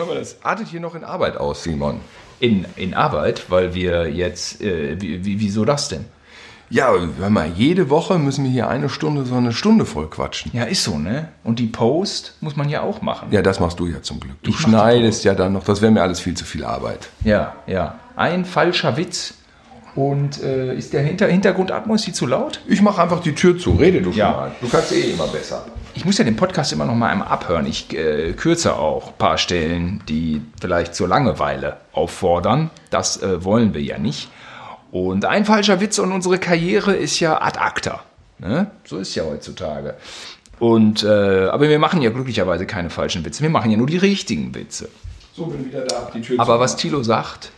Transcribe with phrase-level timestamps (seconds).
[0.00, 2.00] Hör mal, das artet hier noch in Arbeit aus, Simon.
[2.38, 6.06] In, in Arbeit, weil wir jetzt, äh, wie, wie, wieso das denn?
[6.70, 10.52] Ja, hör mal, jede Woche müssen wir hier eine Stunde so eine Stunde voll quatschen.
[10.54, 11.28] Ja, ist so, ne?
[11.44, 13.28] Und die Post muss man ja auch machen.
[13.30, 14.42] Ja, das machst du ja zum Glück.
[14.42, 17.10] Du Ich schneidest ja dann noch, das wäre mir alles viel zu viel Arbeit.
[17.22, 17.98] Ja, ja.
[18.16, 19.34] Ein falscher Witz.
[19.94, 22.60] Und äh, ist der Hinter Hintergrundatmos die zu laut?
[22.68, 24.30] Ich mache einfach die Tür zu, rede du schon Ja.
[24.30, 24.52] mal.
[24.60, 25.66] Du kannst eh immer besser.
[25.94, 27.66] Ich muss ja den Podcast immer noch mal einmal abhören.
[27.66, 32.70] Ich äh, kürze auch ein paar Stellen, die vielleicht zur Langeweile auffordern.
[32.90, 34.30] Das äh, wollen wir ja nicht.
[34.92, 38.00] Und ein falscher Witz und unsere Karriere ist ja ad acta.
[38.38, 38.70] Ne?
[38.84, 39.94] So ist ja heutzutage.
[40.60, 43.42] Und, äh, aber wir machen ja glücklicherweise keine falschen Witze.
[43.42, 44.88] Wir machen ja nur die richtigen Witze.
[45.34, 47.50] So, bin wieder da, die Tür Aber was Thilo sagt,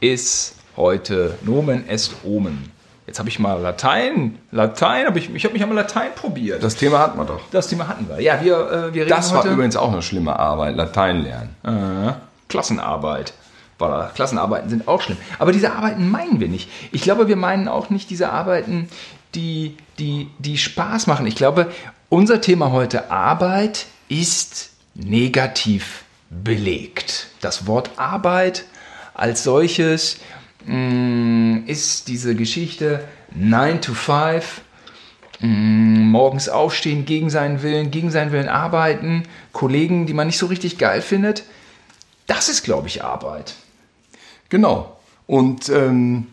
[0.00, 2.70] ist heute Nomen est Omen.
[3.06, 6.62] Jetzt habe ich mal Latein, Latein, hab ich, ich habe mich einmal Latein probiert.
[6.62, 7.40] Das Thema hatten wir doch.
[7.52, 8.20] Das Thema hatten wir.
[8.20, 11.56] Ja, wir, äh, wir reden Das war heute übrigens auch eine schlimme Arbeit, Latein lernen.
[11.64, 12.12] äh,
[12.48, 13.32] Klassenarbeit.
[13.78, 15.18] War- Klassenarbeiten sind auch schlimm.
[15.38, 16.68] Aber diese Arbeiten meinen wir nicht.
[16.92, 18.88] Ich glaube, wir meinen auch nicht diese Arbeiten,
[19.34, 21.26] die, die, die Spaß machen.
[21.26, 21.70] Ich glaube,
[22.08, 27.28] unser Thema heute Arbeit ist negativ belegt.
[27.40, 28.64] Das Wort Arbeit
[29.14, 30.18] als solches
[30.66, 34.62] ist diese Geschichte 9 to 5
[35.40, 40.78] morgens aufstehen, gegen seinen Willen, gegen seinen Willen arbeiten, Kollegen, die man nicht so richtig
[40.78, 41.44] geil findet.
[42.26, 43.54] Das ist, glaube ich, Arbeit.
[44.48, 44.96] Genau.
[45.26, 46.28] Und ähm,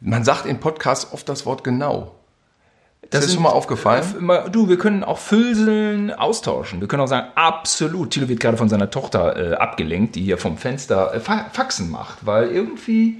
[0.00, 2.12] man sagt in Podcasts oft das Wort genau.
[3.10, 4.02] Das ist sind- schon mal aufgefallen?
[4.14, 6.80] Äh, immer- Du, wir können auch Füllseln austauschen.
[6.80, 8.10] Wir können auch sagen, absolut.
[8.10, 11.90] Thilo wird gerade von seiner Tochter äh, abgelenkt, die hier vom Fenster äh, Fa Faxen
[11.90, 13.18] macht, weil irgendwie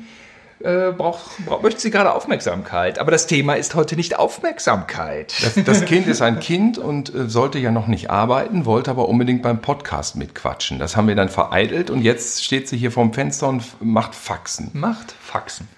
[0.64, 2.98] äh, braucht, braucht, möchte sie gerade Aufmerksamkeit.
[2.98, 5.34] Aber das Thema ist heute nicht Aufmerksamkeit.
[5.42, 9.08] Das, das Kind ist ein Kind und äh, sollte ja noch nicht arbeiten, wollte aber
[9.08, 10.78] unbedingt beim Podcast mitquatschen.
[10.78, 14.70] Das haben wir dann vereitelt und jetzt steht sie hier vorm Fenster und macht Faxen.
[14.72, 15.69] macht Faxen.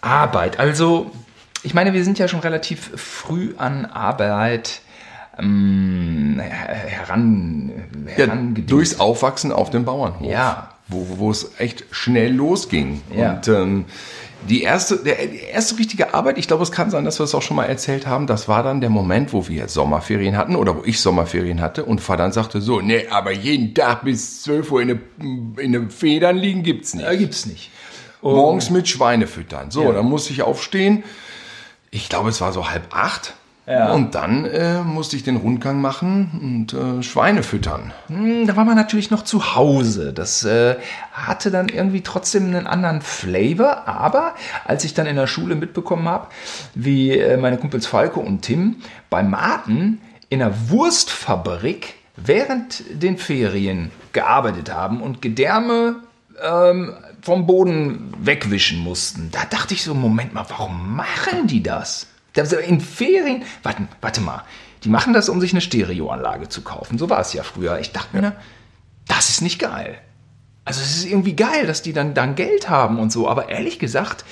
[0.00, 0.58] Arbeit.
[0.60, 1.10] Also,
[1.64, 4.80] ich meine, wir sind ja schon relativ früh an Arbeit
[5.38, 7.72] ähm, her- heran,
[8.16, 8.26] Ja,
[8.66, 10.30] durchs Aufwachsen auf dem Bauernhof.
[10.30, 10.70] Ja.
[10.88, 13.02] Wo, wo es echt schnell losging.
[13.14, 13.34] Ja.
[13.34, 13.84] Und ähm,
[14.48, 17.34] die, erste, der, die erste richtige Arbeit, ich glaube, es kann sein, dass wir es
[17.34, 20.76] auch schon mal erzählt haben, das war dann der Moment, wo wir Sommerferien hatten oder
[20.76, 24.72] wo ich Sommerferien hatte und Vater dann sagte so, nee, aber jeden Tag bis 12
[24.72, 27.06] Uhr in den in eine Federn liegen gibt's nicht.
[27.06, 27.70] Äh, gibt's nicht.
[28.22, 29.70] Morgens mit Schweine füttern.
[29.70, 29.92] So, Ja.
[29.92, 31.04] dann musste ich aufstehen.
[31.90, 33.34] Ich glaube, es war so halb acht.
[33.68, 33.92] Ja.
[33.92, 37.92] Und dann äh, musste ich den Rundgang machen und äh, Schweine füttern.
[38.06, 40.14] Hm, Da war man natürlich noch zu Hause.
[40.14, 40.76] Das äh,
[41.12, 43.86] hatte dann irgendwie trotzdem einen anderen Flavor.
[43.86, 44.34] Aber
[44.64, 46.28] als ich dann in der Schule mitbekommen habe,
[46.74, 48.76] wie äh, meine Kumpels Falco und Tim
[49.10, 50.00] bei Martin
[50.30, 55.96] in einer Wurstfabrik während den Ferien gearbeitet haben und Gedärme
[56.42, 62.06] ähm, vom Boden wegwischen mussten, da dachte ich so, Moment mal, warum machen die das?
[62.42, 64.44] In Ferien, warte, warte mal,
[64.84, 66.98] die machen das, um sich eine Stereoanlage zu kaufen.
[66.98, 67.78] So war es ja früher.
[67.80, 68.36] Ich dachte mir,
[69.06, 69.98] das ist nicht geil.
[70.64, 73.28] Also es ist irgendwie geil, dass die dann, dann Geld haben und so.
[73.28, 74.24] Aber ehrlich gesagt,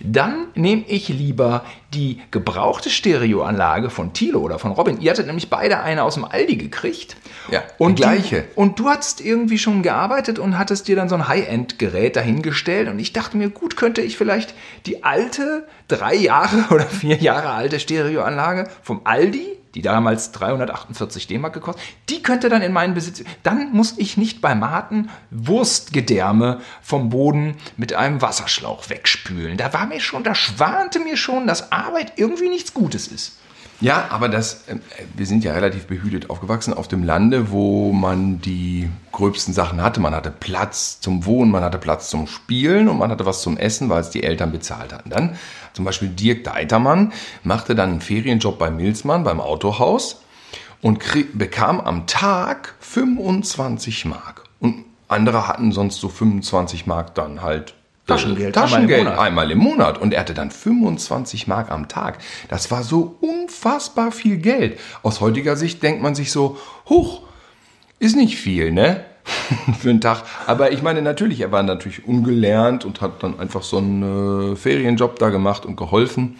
[0.00, 1.64] dann nehme ich lieber
[1.94, 5.00] die gebrauchte Stereoanlage von Thilo oder von Robin.
[5.00, 7.16] Ihr hattet nämlich beide eine aus dem Aldi gekriegt.
[7.50, 8.42] Ja, und die gleiche.
[8.42, 12.88] Du, und du hattest irgendwie schon gearbeitet und hattest dir dann so ein High-End-Gerät dahingestellt.
[12.88, 14.54] Und ich dachte mir, gut, könnte ich vielleicht
[14.86, 21.54] die alte, drei Jahre oder vier Jahre alte Stereoanlage vom Aldi, die damals 348 D-Mark
[21.54, 23.22] gekostet, die könnte dann in meinen Besitz.
[23.42, 29.56] Dann muss ich nicht bei Marten Wurstgedärme vom Boden mit einem Wasserschlauch wegspülen.
[29.56, 33.38] Da war mir schon, da schwante mir schon, dass Arbeit irgendwie nichts Gutes ist.
[33.82, 34.76] Ja, aber das, äh,
[35.16, 39.98] wir sind ja relativ behütet aufgewachsen auf dem Lande, wo man die gröbsten Sachen hatte.
[39.98, 43.56] Man hatte Platz zum Wohnen, man hatte Platz zum Spielen und man hatte was zum
[43.56, 45.10] Essen, weil es die Eltern bezahlt hatten.
[45.10, 45.36] Dann
[45.72, 47.12] zum Beispiel Dirk Deitermann
[47.42, 50.22] machte dann einen Ferienjob bei Milsmann beim Autohaus
[50.80, 51.00] und
[51.32, 54.44] bekam am Tag 25 Mark.
[54.60, 57.74] Und andere hatten sonst so 25 Mark dann halt
[58.12, 59.26] Taschengeld, Taschengeld einmal im Monat.
[59.26, 59.98] einmal im Monat.
[59.98, 62.18] Und er hatte dann 25 Mark am Tag.
[62.48, 64.78] Das war so unfassbar viel Geld.
[65.02, 67.22] Aus heutiger Sicht denkt man sich so, huch,
[67.98, 69.04] ist nicht viel, ne?
[69.78, 70.22] Für einen Tag.
[70.46, 74.56] Aber ich meine, natürlich, er war natürlich ungelernt und hat dann einfach so einen äh,
[74.56, 76.38] Ferienjob da gemacht und geholfen.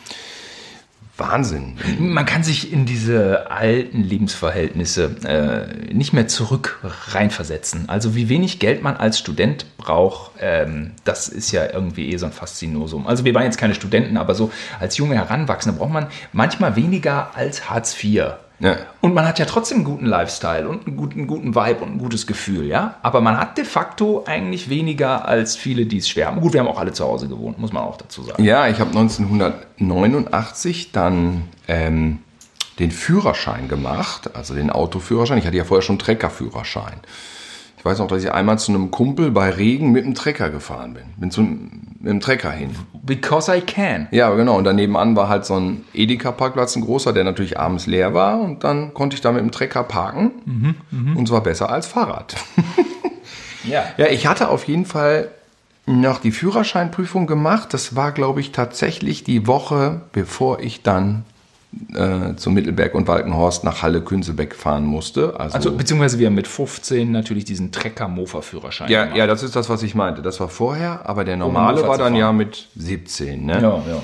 [1.18, 1.76] Wahnsinn.
[1.98, 7.88] Man kann sich in diese alten Lebensverhältnisse äh, nicht mehr zurück reinversetzen.
[7.88, 12.26] Also wie wenig Geld man als Student braucht, ähm, das ist ja irgendwie eh so
[12.26, 13.06] ein Faszinosum.
[13.06, 14.50] Also wir waren jetzt keine Studenten, aber so
[14.80, 18.34] als junge Heranwachsende braucht man manchmal weniger als Hartz IV.
[18.62, 18.76] Ja.
[19.00, 21.98] Und man hat ja trotzdem einen guten Lifestyle und einen guten, guten Vibe und ein
[21.98, 22.94] gutes Gefühl, ja.
[23.02, 26.40] Aber man hat de facto eigentlich weniger als viele, die es schwer haben.
[26.40, 28.44] Gut, wir haben auch alle zu Hause gewohnt, muss man auch dazu sagen.
[28.44, 32.20] Ja, ich habe 1989 dann ähm,
[32.78, 35.38] den Führerschein gemacht, also den Autoführerschein.
[35.38, 37.00] Ich hatte ja vorher schon Treckerführerschein.
[37.82, 40.94] Ich weiß noch, dass ich einmal zu einem Kumpel bei Regen mit dem Trecker gefahren
[40.94, 41.02] bin.
[41.16, 42.70] Bin zum, mit dem Trecker hin.
[43.02, 44.06] Because I can.
[44.12, 44.56] Ja, genau.
[44.56, 48.40] Und daneben an war halt so ein Edeka-Parkplatz, ein großer, der natürlich abends leer war.
[48.40, 50.76] Und dann konnte ich da mit dem Trecker parken.
[51.16, 52.36] Und zwar besser als Fahrrad.
[53.64, 53.84] Ja.
[53.96, 55.28] Ja, ich hatte auf jeden Fall
[55.86, 57.72] noch die Führerscheinprüfung gemacht.
[57.72, 61.24] Das war, glaube ich, tatsächlich die Woche, bevor ich dann
[61.94, 65.38] äh, zu Mittelberg und Walkenhorst nach Halle-Künsebeck fahren musste.
[65.38, 69.18] Also, Also, beziehungsweise wir haben mit 15 natürlich diesen Trecker-Mofa-Führerschein ja, gemacht.
[69.18, 70.22] ja, das ist das, was ich meinte.
[70.22, 73.44] Das war vorher, aber der normale war dann ja mit 17.
[73.44, 73.54] Ne?
[73.54, 74.02] ja, ja.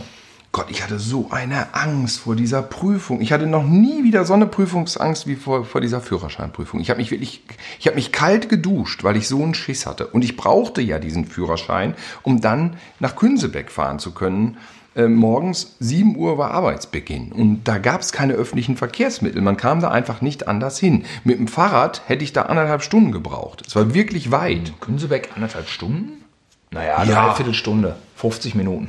[0.50, 3.20] Gott, ich hatte so eine Angst vor dieser Prüfung.
[3.20, 6.81] Ich hatte noch nie wieder so eine Prüfungsangst wie vor, vor dieser Führerscheinprüfung.
[6.81, 7.43] Ich habe mich wirklich,
[7.79, 10.06] ich habe mich kalt geduscht, weil ich so einen Schiss hatte.
[10.06, 14.56] Und ich brauchte ja diesen Führerschein, um dann nach Künsebeck fahren zu können.
[14.99, 19.41] Äh, morgens 7 Uhr war Arbeitsbeginn und da gab es keine öffentlichen Verkehrsmittel.
[19.41, 21.05] Man kam da einfach nicht anders hin.
[21.23, 23.62] Mit dem Fahrrad hätte ich da anderthalb Stunden gebraucht.
[23.65, 24.73] Es war wirklich weit.
[24.81, 26.25] Künsebeck anderthalb Stunden?
[26.73, 27.27] Naja, Ja.
[27.29, 28.89] dreiviertel Stunde, 50 Minuten.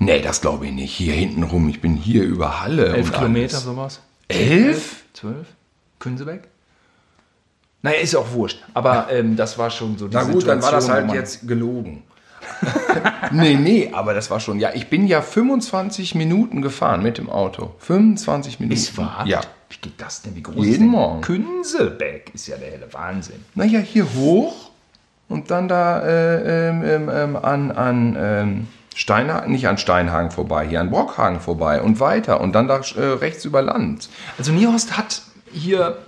[0.00, 0.92] Nee, das glaube ich nicht.
[0.92, 1.68] Hier hinten rum.
[1.68, 2.88] Ich bin hier über Halle.
[2.96, 3.64] Elf Kilometer, alles.
[3.64, 4.00] sowas.
[4.26, 5.04] Elf?
[5.12, 5.46] Zwölf?
[6.00, 6.48] Künsebeck?
[7.82, 8.60] Naja, ist ja auch wurscht.
[8.74, 11.14] Aber ähm, das war schon so die Na gut, dann war das Situation, halt man-
[11.16, 12.02] jetzt gelogen.
[13.32, 14.58] nee, nee, aber das war schon.
[14.58, 17.74] Ja, ich bin ja 25 Minuten gefahren mit dem Auto.
[17.78, 18.76] 25 Minuten.
[18.76, 19.24] Ist wahr?
[19.26, 19.40] Ja.
[19.70, 20.34] Wie geht das denn?
[20.34, 21.20] Wie groß Jeden ist denn Morgen.
[21.20, 23.44] Künsebeck ist ja der helle Wahnsinn.
[23.54, 24.70] Naja, hier hoch
[25.28, 30.66] und dann da äh, ähm, ähm, ähm, an, an ähm, Steinhagen, nicht an Steinhagen vorbei,
[30.66, 34.08] hier an Brockhagen vorbei und weiter und dann da äh, rechts über Land.
[34.38, 35.22] Also Niehorst hat
[35.52, 35.98] hier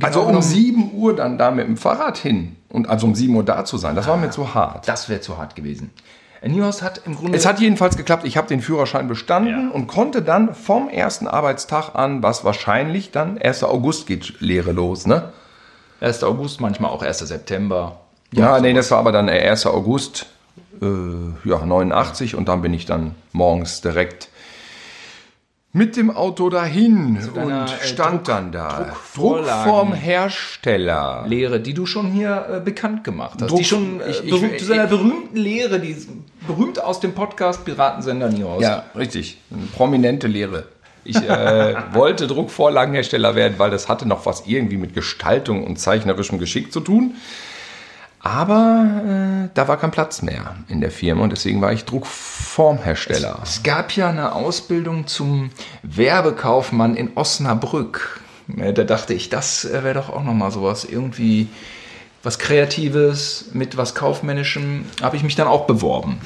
[0.00, 3.14] Also genau um genommen- 7 Uhr dann da mit dem Fahrrad hin und also um
[3.14, 4.86] 7 Uhr da zu sein, das war mir zu hart.
[4.88, 5.90] Das wäre zu hart gewesen.
[6.42, 7.36] Niehorst hat im Grunde.
[7.36, 8.24] Es hat jedenfalls geklappt.
[8.24, 9.74] Ich habe den Führerschein bestanden Ja.
[9.74, 13.62] und konnte dann vom ersten Arbeitstag an, was wahrscheinlich dann 1.
[13.64, 15.32] August geht Lehre los, ne?
[16.00, 16.22] 1.
[16.24, 17.18] August, manchmal auch 1.
[17.26, 17.98] September.
[18.32, 19.66] Ja, nee, das war aber dann der 1.
[19.66, 20.26] August,
[20.80, 20.86] äh,
[21.48, 24.28] ja, 89 und dann bin ich dann morgens direkt
[25.72, 28.92] mit dem Auto dahin deiner, und äh, stand Druck- dann da.
[29.14, 31.24] Druck vom Hersteller.
[31.28, 33.50] Lehre, die du schon hier äh, bekannt gemacht hast.
[33.50, 35.96] Druck- die schon äh, ich- ich- berühmt, ich- zu einer berühmten Lehre, die
[36.46, 38.62] berühmt aus dem Podcast Piratensender Niehorst.
[38.62, 39.38] Ja, richtig.
[39.52, 40.64] Eine prominente Lehre.
[41.04, 46.38] Ich äh, wollte Druckvorlagenhersteller werden, weil das hatte noch was irgendwie mit Gestaltung und zeichnerischem
[46.38, 47.14] Geschick zu tun.
[48.22, 53.38] Aber äh, da war kein Platz mehr in der Firma und deswegen war ich Druckformhersteller.
[53.42, 55.50] Es gab ja eine Ausbildung zum
[55.82, 58.20] Werbekaufmann in Osnabrück.
[58.58, 61.48] Äh, Da dachte ich, das äh, wäre doch auch nochmal sowas, irgendwie
[62.22, 64.84] was Kreatives mit was Kaufmännischem.
[65.00, 66.18] Habe ich mich dann auch beworben.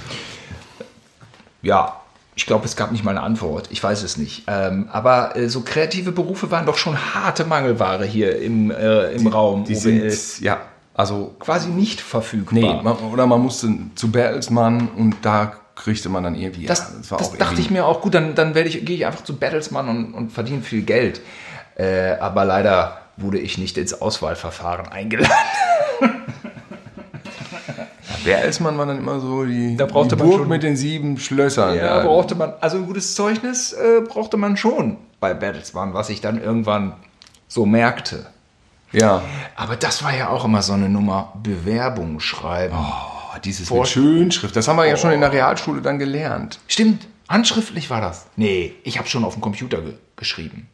[1.63, 2.01] Ja,
[2.35, 3.69] ich glaube, es gab nicht mal eine Antwort.
[3.71, 4.43] Ich weiß es nicht.
[4.49, 9.29] Ähm, aber äh, so kreative Berufe waren doch schon harte Mangelware hier im, äh, im
[9.29, 9.65] Raum.
[9.65, 10.61] Die sind, ja,
[10.95, 12.55] also, quasi nicht verfügbar.
[12.55, 16.87] nee, man, oder man musste zu Bertelsmann und da kriegte man dann irgendwie, Das, ja,
[16.99, 19.25] das, auch dachte irgendwie- ich mir auch, gut, dann, dann werde ich, gehe ich einfach
[19.25, 21.21] zu Battlesman und, und verdiene viel Geld.
[21.77, 25.33] Äh, aber leider wurde ich nicht ins Auswahlverfahren eingeladen.
[28.25, 31.19] Bertelsmann war dann immer so die, Da brauchte die man Burg schon- mit den sieben
[31.19, 31.77] Schlössern.
[31.77, 36.21] Ja, brauchte man, also ein gutes Zeugnis äh, brauchte man schon bei Battlesman, was ich
[36.21, 36.95] dann irgendwann
[37.49, 38.27] so merkte.
[38.95, 39.23] Ja.
[39.57, 42.75] Aber das war ja auch immer so eine Nummer, Bewerbung schreiben.
[42.77, 46.59] Oh, dieses Vor- mit Schönschrift, das haben wir ja schon in der Realschule dann gelernt.
[46.69, 48.27] Stimmt, handschriftlich war das.
[48.37, 50.69] Nee, ich habe schon auf dem Computer ge geschrieben.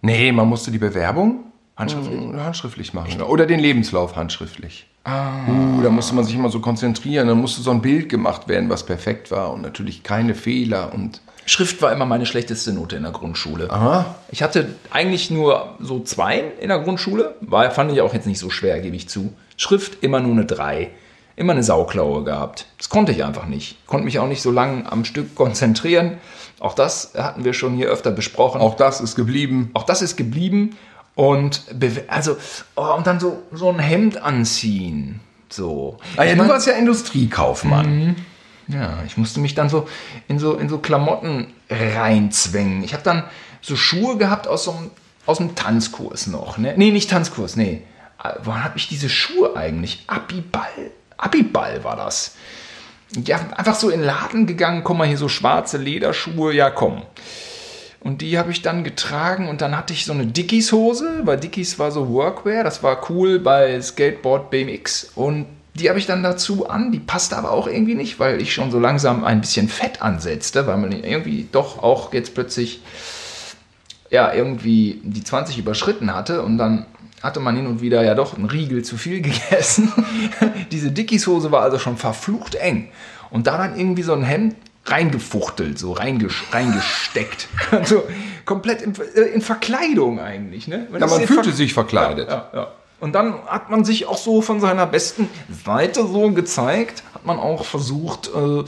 [0.00, 1.44] Nee, man musste die Bewerbung
[1.76, 2.20] Handschriftlich?
[2.20, 3.22] äh, handschriftlich machen.
[3.22, 4.86] Oder den Lebenslauf handschriftlich.
[5.06, 7.28] Uh, da musste man sich immer so konzentrieren.
[7.28, 10.92] Dann musste so ein Bild gemacht werden, was perfekt war und natürlich keine Fehler.
[10.92, 13.70] Und Schrift war immer meine schlechteste Note in der Grundschule.
[13.70, 14.16] Aha.
[14.30, 17.36] Ich hatte eigentlich nur so zwei in der Grundschule.
[17.40, 19.32] War, fand ich auch jetzt nicht so schwer, gebe ich zu.
[19.56, 20.90] Schrift immer nur eine drei.
[21.36, 22.66] Immer eine Sauklaue gehabt.
[22.76, 23.86] Das konnte ich einfach nicht.
[23.86, 26.18] Konnte mich auch nicht so lange am Stück konzentrieren.
[26.60, 28.60] Auch das hatten wir schon hier öfter besprochen.
[28.60, 29.70] auch das ist geblieben.
[29.72, 30.76] Auch das ist geblieben.
[31.14, 31.62] Und
[32.08, 32.36] also
[32.76, 35.20] oh, und dann so so ein Hemd anziehen.
[35.48, 35.96] So.
[36.16, 38.16] Ah, ja, Ich du warst ja Industriekaufmann.
[38.68, 39.88] Ja, ich musste mich dann so
[40.28, 42.84] in so, in so Klamotten reinzwängen.
[42.84, 43.24] Ich habe dann
[43.60, 44.90] so Schuhe gehabt aus so einem,
[45.26, 46.58] aus einem Tanzkurs noch.
[46.58, 46.74] Ne?
[46.76, 47.82] Nee, nicht Tanzkurs, nee.
[48.42, 50.04] Woran habe ich diese Schuhe eigentlich?
[50.06, 50.90] Abiball.
[51.16, 52.36] Abiball war das.
[53.24, 57.02] Ja, einfach so in den Laden gegangen, komm mal hier so schwarze Lederschuhe, ja komm.
[58.00, 61.78] Und die habe ich dann getragen und dann hatte ich so eine Dickies-Hose, weil Dickies
[61.78, 65.46] war so Workwear, das war cool bei Skateboard BMX und
[65.78, 68.70] die habe ich dann dazu an, die passte aber auch irgendwie nicht, weil ich schon
[68.70, 72.82] so langsam ein bisschen Fett ansetzte, weil man irgendwie doch auch jetzt plötzlich
[74.10, 76.86] ja irgendwie die 20 überschritten hatte und dann
[77.22, 79.92] hatte man hin und wieder ja doch einen Riegel zu viel gegessen.
[80.70, 82.90] Diese Dickies-Hose war also schon verflucht eng.
[83.30, 84.56] Und da dann irgendwie so ein Hemd
[84.86, 87.48] reingefuchtelt, so reingesteckt.
[87.70, 88.04] Also
[88.46, 90.66] komplett in, äh, in Verkleidung eigentlich.
[90.68, 90.86] Ne?
[90.90, 92.30] Man, ja, man fühlte sich verkleidet.
[92.30, 92.68] Ja, ja,
[93.00, 95.28] und dann hat man sich auch so von seiner besten
[95.64, 98.64] Seite so gezeigt, hat man auch versucht, äh,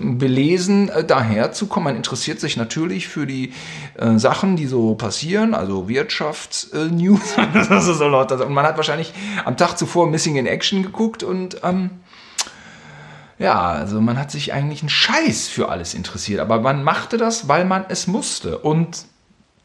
[0.00, 1.84] belesen äh, daherzukommen.
[1.84, 3.52] Man interessiert sich natürlich für die
[3.96, 7.34] äh, Sachen, die so passieren, also Wirtschaftsnews.
[7.80, 9.12] so und man hat wahrscheinlich
[9.44, 11.90] am Tag zuvor Missing in Action geguckt und ähm,
[13.40, 17.48] ja, also man hat sich eigentlich einen Scheiß für alles interessiert, aber man machte das,
[17.48, 18.58] weil man es musste.
[18.58, 19.06] Und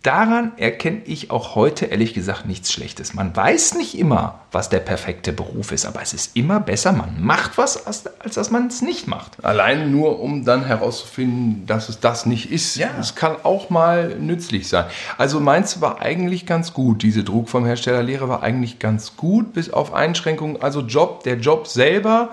[0.03, 3.13] daran erkenne ich auch heute ehrlich gesagt nichts Schlechtes.
[3.13, 7.21] Man weiß nicht immer, was der perfekte Beruf ist, aber es ist immer besser, man
[7.21, 9.43] macht was, als, als dass man es nicht macht.
[9.43, 12.77] Allein nur, um dann herauszufinden, dass es das nicht ist.
[12.77, 12.89] Ja.
[12.99, 14.85] Es kann auch mal nützlich sein.
[15.17, 17.03] Also meins war eigentlich ganz gut.
[17.03, 20.61] Diese Druck vom Herstellerlehre war eigentlich ganz gut, bis auf Einschränkungen.
[20.61, 22.31] Also Job, der Job selber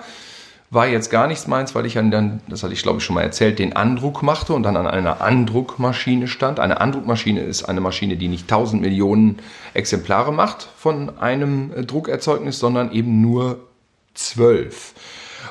[0.69, 3.21] war jetzt gar nichts meins, weil ich dann, das hatte ich glaube ich schon mal
[3.21, 6.59] erzählt, den Andruck machte und dann an einer Andruckmaschine stand.
[6.59, 9.39] Eine Andruckmaschine ist eine Maschine, die nicht 1000 Millionen
[9.73, 13.59] Exemplare macht von einem äh, Druckerzeugnis, sondern eben nur
[14.13, 14.93] zwölf.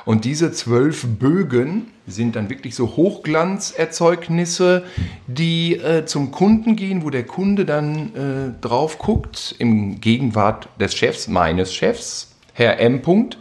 [0.04, 4.84] Und diese zwölf Bögen sind dann wirklich so Hochglanzerzeugnisse,
[5.26, 10.94] die äh, zum Kunden gehen, wo der Kunde dann äh, drauf guckt, im Gegenwart des
[10.94, 13.02] Chefs, meines Chefs, Herr M.
[13.02, 13.38] Punkt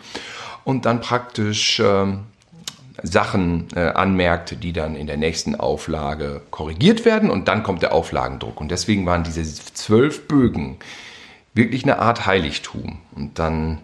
[0.66, 2.24] und dann praktisch ähm,
[3.02, 7.94] Sachen äh, anmerkt, die dann in der nächsten Auflage korrigiert werden und dann kommt der
[7.94, 8.60] Auflagendruck.
[8.60, 10.78] Und deswegen waren diese zwölf Bögen
[11.54, 13.00] wirklich eine Art Heiligtum.
[13.16, 13.80] Und dann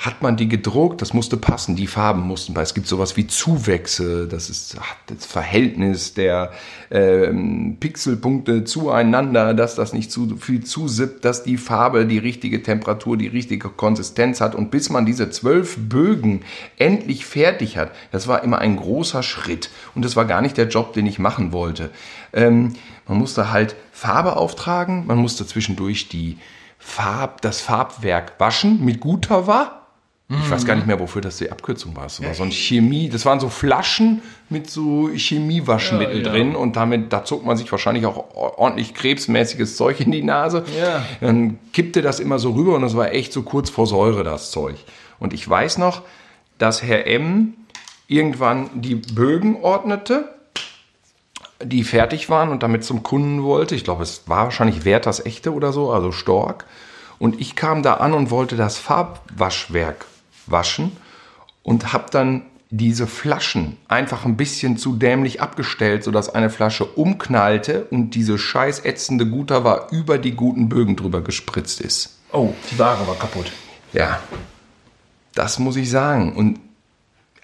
[0.00, 3.26] hat man die gedruckt, das musste passen, die Farben mussten weil Es gibt sowas wie
[3.26, 6.52] Zuwächse, das ist das Verhältnis der
[6.90, 13.18] ähm, Pixelpunkte zueinander, dass das nicht zu viel zusippt, dass die Farbe die richtige Temperatur,
[13.18, 14.54] die richtige Konsistenz hat.
[14.54, 16.40] Und bis man diese zwölf Bögen
[16.78, 19.68] endlich fertig hat, das war immer ein großer Schritt.
[19.94, 21.90] Und das war gar nicht der Job, den ich machen wollte.
[22.32, 22.72] Ähm,
[23.06, 26.38] man musste halt Farbe auftragen, man musste zwischendurch die
[26.78, 29.79] Farb, das Farbwerk waschen mit guter war
[30.32, 32.04] ich weiß gar nicht mehr, wofür das die Abkürzung war.
[32.04, 36.30] Das war so ein Chemie, das waren so Flaschen mit so Chemiewaschmittel ja, ja.
[36.30, 40.64] drin und damit, da zog man sich wahrscheinlich auch ordentlich krebsmäßiges Zeug in die Nase.
[40.78, 41.04] Ja.
[41.20, 44.52] Dann kippte das immer so rüber und das war echt so kurz vor Säure, das
[44.52, 44.76] Zeug.
[45.18, 46.02] Und ich weiß noch,
[46.58, 47.54] dass Herr M
[48.06, 50.32] irgendwann die Bögen ordnete,
[51.60, 53.74] die fertig waren und damit zum Kunden wollte.
[53.74, 56.66] Ich glaube, es war wahrscheinlich Werthers Echte oder so, also Stork.
[57.18, 60.06] Und ich kam da an und wollte das Farbwaschwerk
[60.50, 60.96] waschen
[61.62, 67.84] und habe dann diese Flaschen einfach ein bisschen zu dämlich abgestellt, sodass eine Flasche umknallte
[67.90, 72.20] und diese scheiß ätzende Guter war über die guten Bögen drüber gespritzt ist.
[72.32, 73.50] Oh, die Ware war kaputt.
[73.92, 74.20] Ja,
[75.34, 76.36] das muss ich sagen.
[76.36, 76.60] Und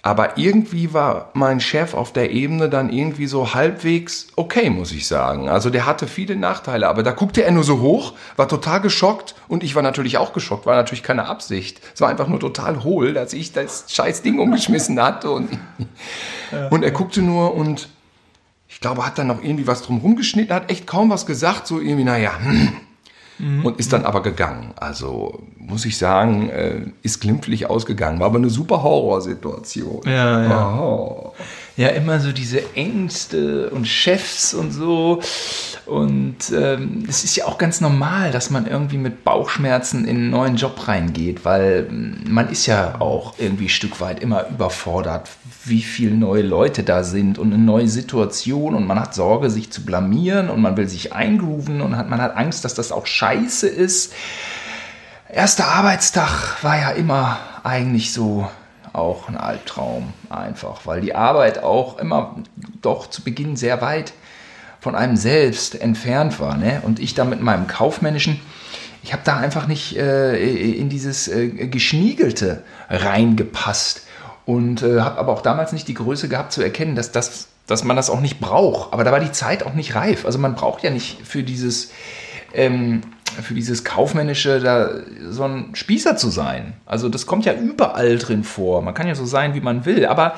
[0.07, 5.09] aber irgendwie war mein Chef auf der Ebene dann irgendwie so halbwegs okay, muss ich
[5.09, 5.49] sagen.
[5.49, 9.35] Also der hatte viele Nachteile, aber da guckte er nur so hoch, war total geschockt
[9.49, 11.81] und ich war natürlich auch geschockt, war natürlich keine Absicht.
[11.93, 15.59] Es war einfach nur total hohl, dass ich das scheiß Ding umgeschmissen hatte und,
[16.71, 17.89] und er guckte nur und
[18.69, 21.81] ich glaube, hat dann noch irgendwie was drum rumgeschnitten, hat echt kaum was gesagt, so
[21.81, 22.75] irgendwie, naja, hm,
[23.39, 23.65] Mhm.
[23.67, 24.73] Und ist dann aber gegangen.
[24.77, 28.21] Also muss ich sagen, äh, ist glimpflich ausgegangen.
[28.21, 30.03] War aber eine super Horrorsituation.
[30.07, 30.79] Ja, ja.
[30.81, 31.33] Oh.
[31.77, 35.21] Ja, immer so diese Ängste und Chefs und so.
[35.85, 40.31] Und ähm, es ist ja auch ganz normal, dass man irgendwie mit Bauchschmerzen in einen
[40.31, 45.29] neuen Job reingeht, weil man ist ja auch irgendwie ein Stück weit immer überfordert,
[45.67, 49.71] wie viele neue Leute da sind und eine neue Situation und man hat Sorge, sich
[49.71, 53.07] zu blamieren und man will sich eingrooven und hat, man hat Angst, dass das auch
[53.07, 54.15] scheiße ist.
[55.31, 58.49] Erster Arbeitstag war ja immer eigentlich so
[58.97, 62.37] auch ein Albtraum einfach, weil die Arbeit auch immer
[62.83, 64.13] doch zu Beginn sehr weit
[64.81, 66.57] von einem selbst entfernt war.
[66.57, 66.81] Ne?
[66.85, 68.41] Und ich da mit meinem kaufmännischen,
[69.03, 74.03] ich habe da einfach nicht äh, in dieses äh, Geschniegelte reingepasst
[74.47, 77.85] und äh, habe aber auch damals nicht die Größe gehabt zu erkennen, dass, das, dass
[77.85, 78.93] man das auch nicht braucht.
[78.93, 80.25] Aber da war die Zeit auch nicht reif.
[80.25, 81.91] Also man braucht ja nicht für dieses,
[82.55, 83.03] ähm,
[83.43, 84.91] für dieses Kaufmännische da
[85.31, 86.75] so ein Spießer zu sein.
[86.87, 88.83] Also das kommt ja überall drin vor.
[88.83, 90.07] Man kann ja so sein, wie man will.
[90.07, 90.35] Aber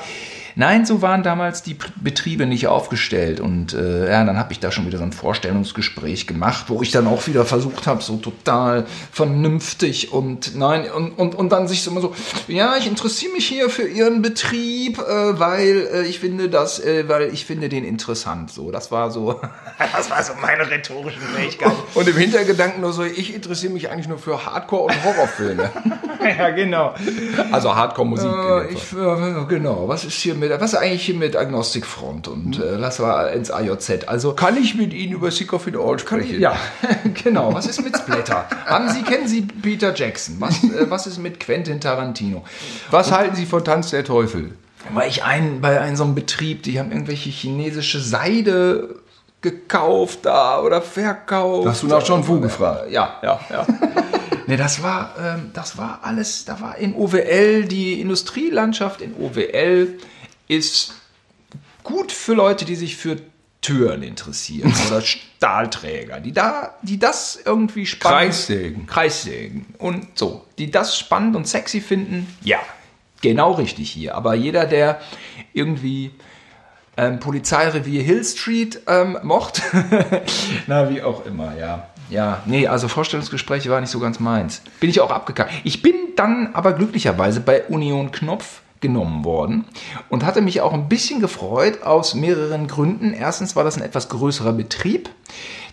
[0.59, 3.39] Nein, so waren damals die Betriebe nicht aufgestellt.
[3.39, 6.91] Und äh, ja, dann habe ich da schon wieder so ein Vorstellungsgespräch gemacht, wo ich
[6.91, 11.81] dann auch wieder versucht habe, so total vernünftig und nein, und, und, und dann sich
[11.81, 12.13] so immer so,
[12.49, 17.07] ja, ich interessiere mich hier für Ihren Betrieb, äh, weil äh, ich finde das, äh,
[17.07, 18.51] weil ich finde den interessant.
[18.51, 19.39] So, das war so,
[19.95, 21.71] das war so meine rhetorischen Fähigkeiten.
[21.93, 25.71] Und im Hintergedanken nur so, ich interessiere mich eigentlich nur für Hardcore- und Horrorfilme.
[26.37, 26.95] ja, genau.
[27.49, 28.29] Also Hardcore-Musik.
[28.29, 32.59] Äh, ich, äh, genau, was ist hier mit, was ist eigentlich hier mit Agnostikfront und
[32.59, 34.07] äh, lass mal ins AJZ.
[34.07, 36.39] Also Kann ich mit Ihnen über Sick of It All sprechen?
[36.39, 36.55] ja,
[37.23, 37.53] genau.
[37.53, 38.45] Was ist mit Splatter?
[38.65, 40.37] Haben Sie kennen Sie Peter Jackson?
[40.39, 42.43] Was, äh, was ist mit Quentin Tarantino?
[42.91, 44.51] Was halten Sie von Tanz der Teufel?
[44.93, 48.95] Weil ich ein, bei einem so einem Betrieb, die haben irgendwelche chinesische Seide
[49.41, 51.67] gekauft da oder verkauft.
[51.67, 52.91] Hast du nach John Fu gefragt?
[52.91, 53.65] Ja, ja, ja.
[54.47, 59.97] nee, das war, ähm, das war alles, da war in OWL, die Industrielandschaft in OWL
[60.49, 60.93] ist
[61.83, 63.17] gut für Leute, die sich für
[63.61, 68.87] Türen interessieren oder Stahlträger, die da, die das irgendwie spannend, Kreissägen.
[68.87, 72.59] Kreissägen und so, die das spannend und sexy finden, ja,
[73.21, 74.15] genau richtig hier.
[74.15, 74.99] Aber jeder, der
[75.53, 76.11] irgendwie
[76.97, 79.61] ähm, Polizeirevier Hill Street ähm, mocht.
[80.67, 81.87] Na, wie auch immer, ja.
[82.09, 84.63] Ja, nee, also Vorstellungsgespräche war nicht so ganz meins.
[84.79, 85.51] Bin ich auch abgekackt.
[85.63, 89.65] Ich bin dann aber glücklicherweise bei Union Knopf genommen worden
[90.09, 93.13] und hatte mich auch ein bisschen gefreut aus mehreren Gründen.
[93.13, 95.09] Erstens war das ein etwas größerer Betrieb.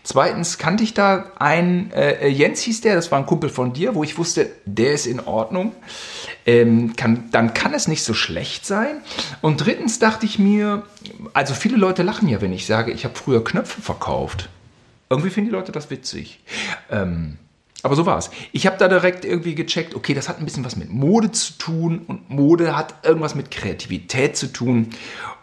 [0.02, 3.96] Zweitens kannte ich da einen, äh, Jens hieß der, das war ein Kumpel von dir,
[3.96, 5.72] wo ich wusste, der ist in Ordnung.
[6.46, 9.00] Ähm, kann, dann kann es nicht so schlecht sein.
[9.40, 10.84] Und drittens dachte ich mir,
[11.32, 14.48] also viele Leute lachen ja, wenn ich sage, ich habe früher Knöpfe verkauft.
[15.10, 16.40] Irgendwie finden die Leute das witzig.
[16.88, 17.38] Ähm,
[17.82, 18.30] aber so war es.
[18.52, 21.52] Ich habe da direkt irgendwie gecheckt, okay, das hat ein bisschen was mit Mode zu
[21.58, 24.90] tun und Mode hat irgendwas mit Kreativität zu tun.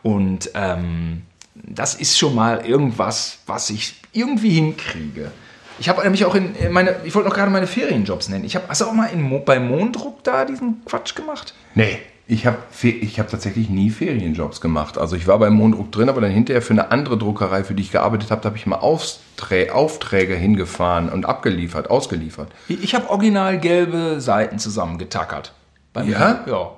[0.02, 1.22] Und ähm,
[1.56, 5.32] das ist schon mal irgendwas, was ich irgendwie hinkriege.
[5.80, 8.46] Ich habe nämlich auch in in meine, ich wollte noch gerade meine Ferienjobs nennen.
[8.46, 11.54] Ich habe, hast du auch mal in, bei Mondruck da diesen Quatsch gemacht?
[11.76, 12.00] Nee.
[12.26, 14.98] Ich habe ich hab tatsächlich nie Ferienjobs gemacht.
[14.98, 17.84] Also ich war beim Mondruck drin, aber dann hinterher für eine andere Druckerei, für die
[17.84, 22.50] ich gearbeitet habe, da habe ich mal Aufträ Aufträge hingefahren und abgeliefert, ausgeliefert.
[22.70, 25.54] Ich, habe original gelbe Seiten zusammengetackert.
[25.92, 26.12] Bei mir.
[26.12, 26.44] Ja?
[26.48, 26.72] Ja.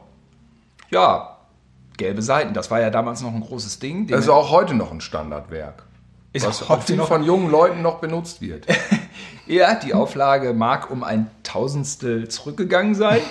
[0.90, 1.38] Ja.
[1.98, 4.08] Gelbe Seiten, das war ja damals noch ein großes Ding.
[4.08, 5.84] Das ist auch heute noch ein Standardwerk.
[6.34, 8.66] Ist was auch heute noch- von jungen Leuten noch benutzt wird.
[9.48, 13.22] Ja, die Auflage mag um ein Tausendstel zurückgegangen sein.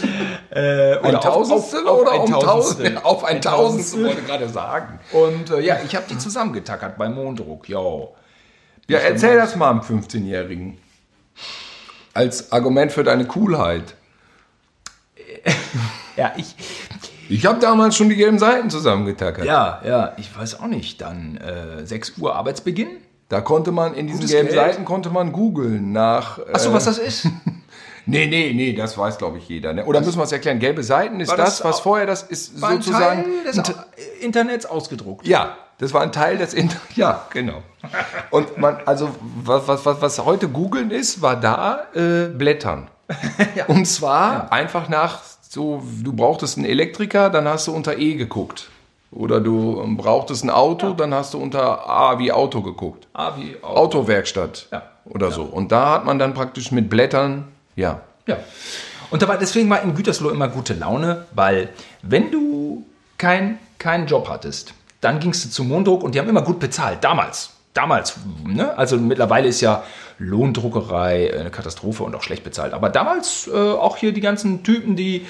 [0.50, 3.04] äh, Ein Tausendstel oder um Tausend?
[3.04, 5.00] Auf ein Ein Tausendstel, wollte ich gerade sagen.
[5.12, 7.68] Und äh, ja, ich habe die zusammengetackert beim Monddruck.
[7.68, 8.14] Jo.
[8.86, 10.76] Ja, erzähl das mal am 15-Jährigen.
[12.12, 13.94] Als Argument für deine Coolheit.
[16.14, 16.54] Ja, ich,
[17.30, 19.46] Ich habe damals schon die gelben Seiten zusammengetackert.
[19.46, 21.00] ja, ja, ich weiß auch nicht.
[21.00, 22.98] Dann äh, 6 Uhr Arbeitsbeginn.
[23.32, 24.60] Da konnte man in diesen gelben Geld.
[24.60, 26.38] Seiten konnte man googeln nach.
[26.52, 27.26] Achso, äh, was das ist?
[28.04, 29.72] Nee, nee, nee, das weiß glaube ich jeder.
[29.72, 29.84] Ne?
[29.84, 30.58] Oder müssen wir es erklären?
[30.58, 33.22] Gelbe Seiten ist das, das was vorher das ist War ein sozusagen.
[33.22, 33.74] Teil des
[34.20, 35.24] Internets ausgedruckt.
[35.24, 37.62] ja, das war ein Teil des Inter Ja, genau.
[38.30, 39.08] Und man, also
[39.44, 42.90] was, was, was, was heute googeln ist, war da äh, Blättern.
[43.68, 48.68] Und zwar einfach nach so, du brauchtest einen Elektriker, dann hast du unter E geguckt.
[49.12, 53.06] Oder du brauchtest ein Auto, dann hast du unter A wie Auto geguckt.
[53.12, 53.76] Ah, wie auch.
[53.76, 54.82] Autowerkstatt Ja.
[55.04, 55.42] oder so.
[55.42, 58.00] Und da hat man dann praktisch mit Blättern, ja.
[58.26, 58.38] Ja.
[59.10, 61.68] Und da war, deswegen war in Gütersloh immer gute Laune, weil
[62.02, 62.86] wenn du
[63.18, 64.72] kein, keinen Job hattest,
[65.02, 67.04] dann gingst du zum Monddruck und die haben immer gut bezahlt.
[67.04, 67.50] Damals.
[67.74, 68.16] Damals.
[68.46, 68.76] Ne?
[68.78, 69.82] Also mittlerweile ist ja
[70.18, 72.72] Lohndruckerei eine Katastrophe und auch schlecht bezahlt.
[72.72, 75.26] Aber damals äh, auch hier die ganzen Typen, die,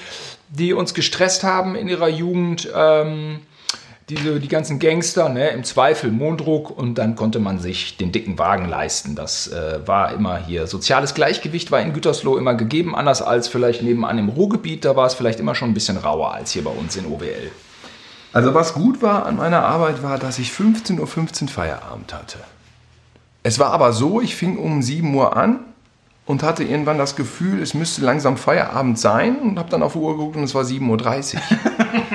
[0.49, 2.69] die uns gestresst haben in ihrer Jugend.
[2.75, 3.39] Ähm,
[4.09, 8.37] diese, die ganzen Gangster, ne, im Zweifel Monddruck und dann konnte man sich den dicken
[8.37, 9.15] Wagen leisten.
[9.15, 10.67] Das äh, war immer hier.
[10.67, 14.85] Soziales Gleichgewicht war in Gütersloh immer gegeben, anders als vielleicht nebenan im Ruhrgebiet.
[14.85, 17.51] Da war es vielleicht immer schon ein bisschen rauer als hier bei uns in OWL.
[18.33, 22.39] Also was gut war an meiner Arbeit war, dass ich 15.15 Uhr 15 Feierabend hatte.
[23.43, 25.59] Es war aber so, ich fing um 7 Uhr an
[26.25, 29.99] und hatte irgendwann das Gefühl, es müsste langsam Feierabend sein und habe dann auf die
[29.99, 31.41] Uhr geguckt und es war 7.30 Uhr.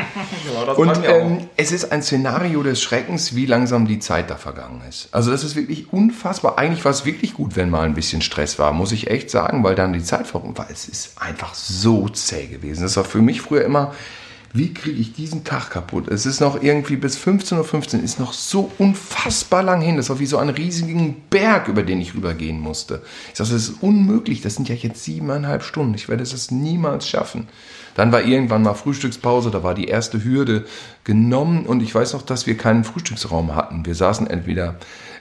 [0.77, 5.09] Und ähm, es ist ein Szenario des Schreckens, wie langsam die Zeit da vergangen ist.
[5.13, 6.59] Also das ist wirklich unfassbar.
[6.59, 9.63] Eigentlich war es wirklich gut, wenn mal ein bisschen Stress war, muss ich echt sagen,
[9.65, 10.67] weil dann die Zeit vorbei war.
[10.71, 12.83] Es ist einfach so zäh gewesen.
[12.83, 13.93] Das war für mich früher immer
[14.53, 16.09] wie kriege ich diesen Tag kaputt?
[16.09, 19.97] Es ist noch irgendwie bis 15.15 Uhr, 15, ist noch so unfassbar lang hin.
[19.97, 23.03] Das war wie so ein riesigen Berg, über den ich rübergehen musste.
[23.33, 24.41] Ich sage, das ist unmöglich.
[24.41, 25.95] Das sind ja jetzt siebeneinhalb Stunden.
[25.95, 27.49] Ich werde es niemals schaffen.
[27.95, 30.67] Dann war irgendwann mal Frühstückspause, da war die erste Hürde
[31.03, 33.85] genommen und ich weiß noch, dass wir keinen Frühstücksraum hatten.
[33.85, 34.77] Wir saßen entweder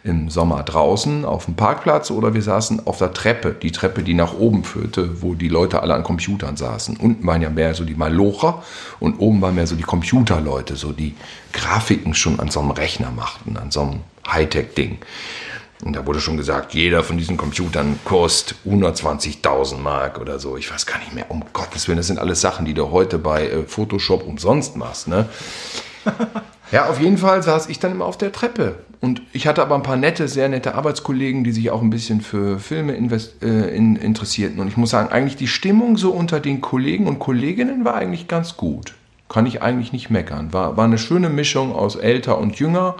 [0.07, 4.13] im Sommer draußen auf dem Parkplatz oder wir saßen auf der Treppe, die Treppe, die
[4.13, 6.95] nach oben führte, wo die Leute alle an Computern saßen.
[6.95, 8.63] Unten waren ja mehr so die Malocher
[8.99, 11.13] und oben waren mehr so die Computerleute, so die
[11.51, 14.99] Grafiken schon an so einem Rechner machten, an so einem Hightech-Ding.
[15.83, 20.57] Und da wurde schon gesagt, jeder von diesen Computern kostet 120.000 Mark oder so.
[20.57, 21.29] Ich weiß gar nicht mehr.
[21.29, 25.07] Um Gottes Willen, das sind alles Sachen, die du heute bei äh, Photoshop umsonst machst.
[25.07, 25.29] Ne?
[26.71, 28.75] ja, auf jeden Fall saß ich dann immer auf der Treppe.
[28.99, 32.21] Und ich hatte aber ein paar nette, sehr nette Arbeitskollegen, die sich auch ein bisschen
[32.21, 34.59] für Filme äh, in, interessierten.
[34.59, 38.27] Und ich muss sagen, eigentlich die Stimmung so unter den Kollegen und Kolleginnen war eigentlich
[38.27, 38.95] ganz gut.
[39.29, 40.51] Kann ich eigentlich nicht meckern.
[40.51, 42.95] War, war eine schöne Mischung aus älter und jünger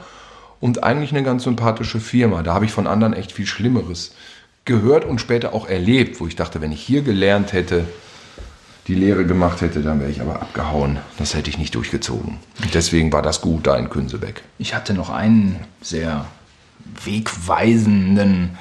[0.59, 2.43] und eigentlich eine ganz sympathische Firma.
[2.43, 4.13] Da habe ich von anderen echt viel Schlimmeres
[4.65, 7.85] gehört und später auch erlebt, wo ich dachte, wenn ich hier gelernt hätte,
[8.87, 10.99] die Lehre gemacht hätte, dann wäre ich aber abgehauen.
[11.17, 12.37] Das hätte ich nicht durchgezogen.
[12.73, 14.43] Deswegen war das gut da in Künsebeck.
[14.57, 16.25] Ich hatte noch einen sehr
[17.03, 18.57] wegweisenden,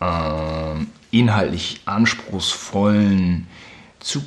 [0.00, 3.46] äh, inhaltlich anspruchsvollen,
[4.00, 4.22] zu,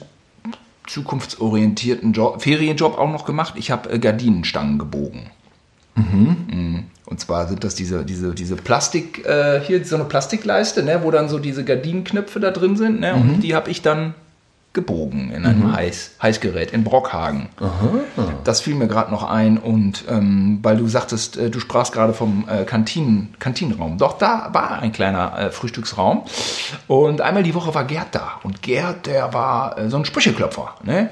[0.88, 3.54] zukunftsorientierten Job, Ferienjob auch noch gemacht.
[3.58, 5.30] Ich habe äh, Gardinenstangen gebogen.
[5.96, 6.86] Mhm.
[7.06, 11.12] Und zwar sind das diese, diese, diese Plastik, äh, hier so eine Plastikleiste, ne, wo
[11.12, 13.00] dann so diese Gardinenknöpfe da drin sind.
[13.00, 13.22] Ne, mhm.
[13.22, 14.14] Und die habe ich dann
[14.74, 15.76] gebogen in einem mhm.
[15.76, 17.50] Heiß, Heißgerät in Brockhagen.
[17.60, 18.00] Aha.
[18.44, 19.58] Das fiel mir gerade noch ein.
[19.58, 23.98] Und ähm, weil du sagtest, äh, du sprachst gerade vom äh, Kantinen, Kantinenraum.
[23.98, 26.24] Doch, da war ein kleiner äh, Frühstücksraum.
[26.88, 28.34] Und einmal die Woche war Gerd da.
[28.44, 30.76] Und Gerd, der war äh, so ein Sprücheklopfer.
[30.84, 31.10] Ne?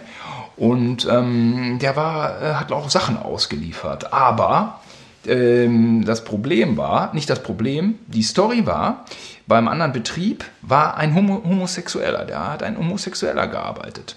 [0.57, 4.13] Und ähm, der war, äh, hat auch Sachen ausgeliefert.
[4.13, 4.79] Aber
[5.27, 9.05] ähm, das Problem war, nicht das Problem, die Story war,
[9.47, 14.15] beim anderen Betrieb war ein Homo Homosexueller, der hat ein Homosexueller gearbeitet.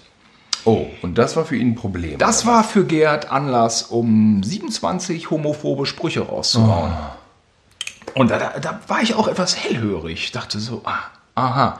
[0.65, 2.17] Oh, und das war für ihn ein Problem.
[2.17, 6.91] Das war für Gerd Anlass, um 27 homophobe Sprüche rauszuhauen.
[6.93, 8.19] Oh.
[8.19, 10.25] Und da, da, da, war ich auch etwas hellhörig.
[10.25, 10.99] Ich dachte so, ah,
[11.35, 11.79] aha,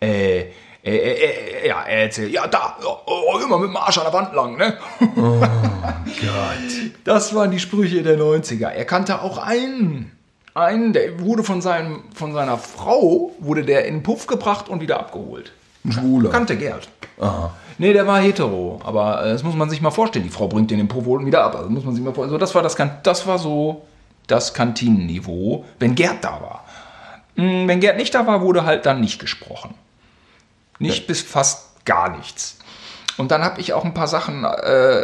[0.00, 0.44] äh,
[0.82, 4.34] äh, äh, ja, er erzählt, ja, da, oh, immer mit dem Arsch an der Wand
[4.34, 4.78] lang, ne?
[5.16, 6.92] Oh Gott.
[7.04, 8.68] Das waren die Sprüche der 90er.
[8.68, 10.12] Er kannte auch einen.
[10.52, 14.80] Einen, der wurde von, seinem, von seiner Frau, wurde der in den Puff gebracht und
[14.80, 15.52] wieder abgeholt.
[15.84, 16.30] Ein Schwuler.
[16.30, 16.88] Kannte Gerd.
[17.20, 17.54] Aha.
[17.78, 18.80] Nee, der war hetero.
[18.84, 20.24] Aber äh, das muss man sich mal vorstellen.
[20.24, 21.54] Die Frau bringt den in den Puff und wieder ab.
[21.54, 22.34] Also muss man sich mal vorstellen.
[22.34, 23.82] Also das, war das, das war so
[24.26, 26.64] das Kantinenniveau, wenn Gerd da war.
[27.36, 29.74] Hm, wenn Gerd nicht da war, wurde halt dann nicht gesprochen.
[30.80, 32.56] Nicht bis fast gar nichts.
[33.16, 35.02] Und dann habe ich auch ein paar Sachen äh,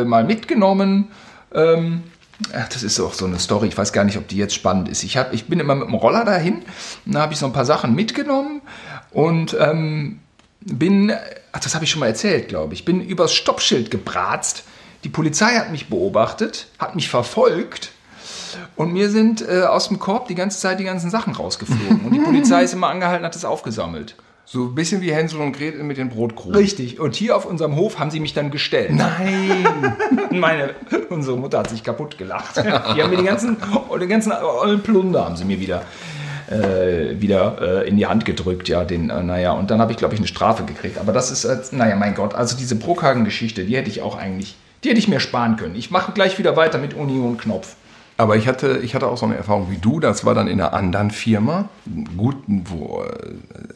[0.00, 1.08] äh, mal mitgenommen.
[1.52, 2.04] Ähm,
[2.52, 5.02] das ist auch so eine Story, ich weiß gar nicht, ob die jetzt spannend ist.
[5.02, 6.62] Ich, hab, ich bin immer mit dem Roller dahin,
[7.04, 8.62] da habe ich so ein paar Sachen mitgenommen
[9.10, 10.20] und ähm,
[10.60, 11.12] bin,
[11.50, 14.62] ach, das habe ich schon mal erzählt, glaube ich, bin übers Stoppschild gebratzt.
[15.02, 17.90] Die Polizei hat mich beobachtet, hat mich verfolgt
[18.76, 22.02] und mir sind äh, aus dem Korb die ganze Zeit die ganzen Sachen rausgeflogen.
[22.04, 24.14] Und die Polizei ist immer angehalten, hat es aufgesammelt.
[24.50, 26.56] So ein bisschen wie Hänsel und Gretel mit den Brotkrumen.
[26.56, 26.98] Richtig.
[26.98, 28.92] Und hier auf unserem Hof haben sie mich dann gestellt.
[28.92, 29.66] Nein!
[30.30, 30.70] Meine,
[31.10, 32.56] unsere Mutter hat sich kaputt gelacht.
[32.56, 33.58] Die haben mir die ganzen,
[34.00, 35.82] den ganzen ollen Plunder haben sie mir wieder,
[36.50, 38.70] äh, wieder äh, in die Hand gedrückt.
[38.70, 40.96] Ja, den, äh, naja, und dann habe ich, glaube ich, eine Strafe gekriegt.
[40.96, 44.56] Aber das ist, äh, naja, mein Gott, also diese Brockhagen-Geschichte, die hätte ich auch eigentlich,
[44.82, 45.74] die hätte ich mir sparen können.
[45.74, 47.76] Ich mache gleich wieder weiter mit Union Knopf.
[48.18, 50.00] Aber ich hatte, ich hatte auch so eine Erfahrung wie du.
[50.00, 51.68] Das war dann in einer anderen Firma,
[52.16, 53.04] gut, wo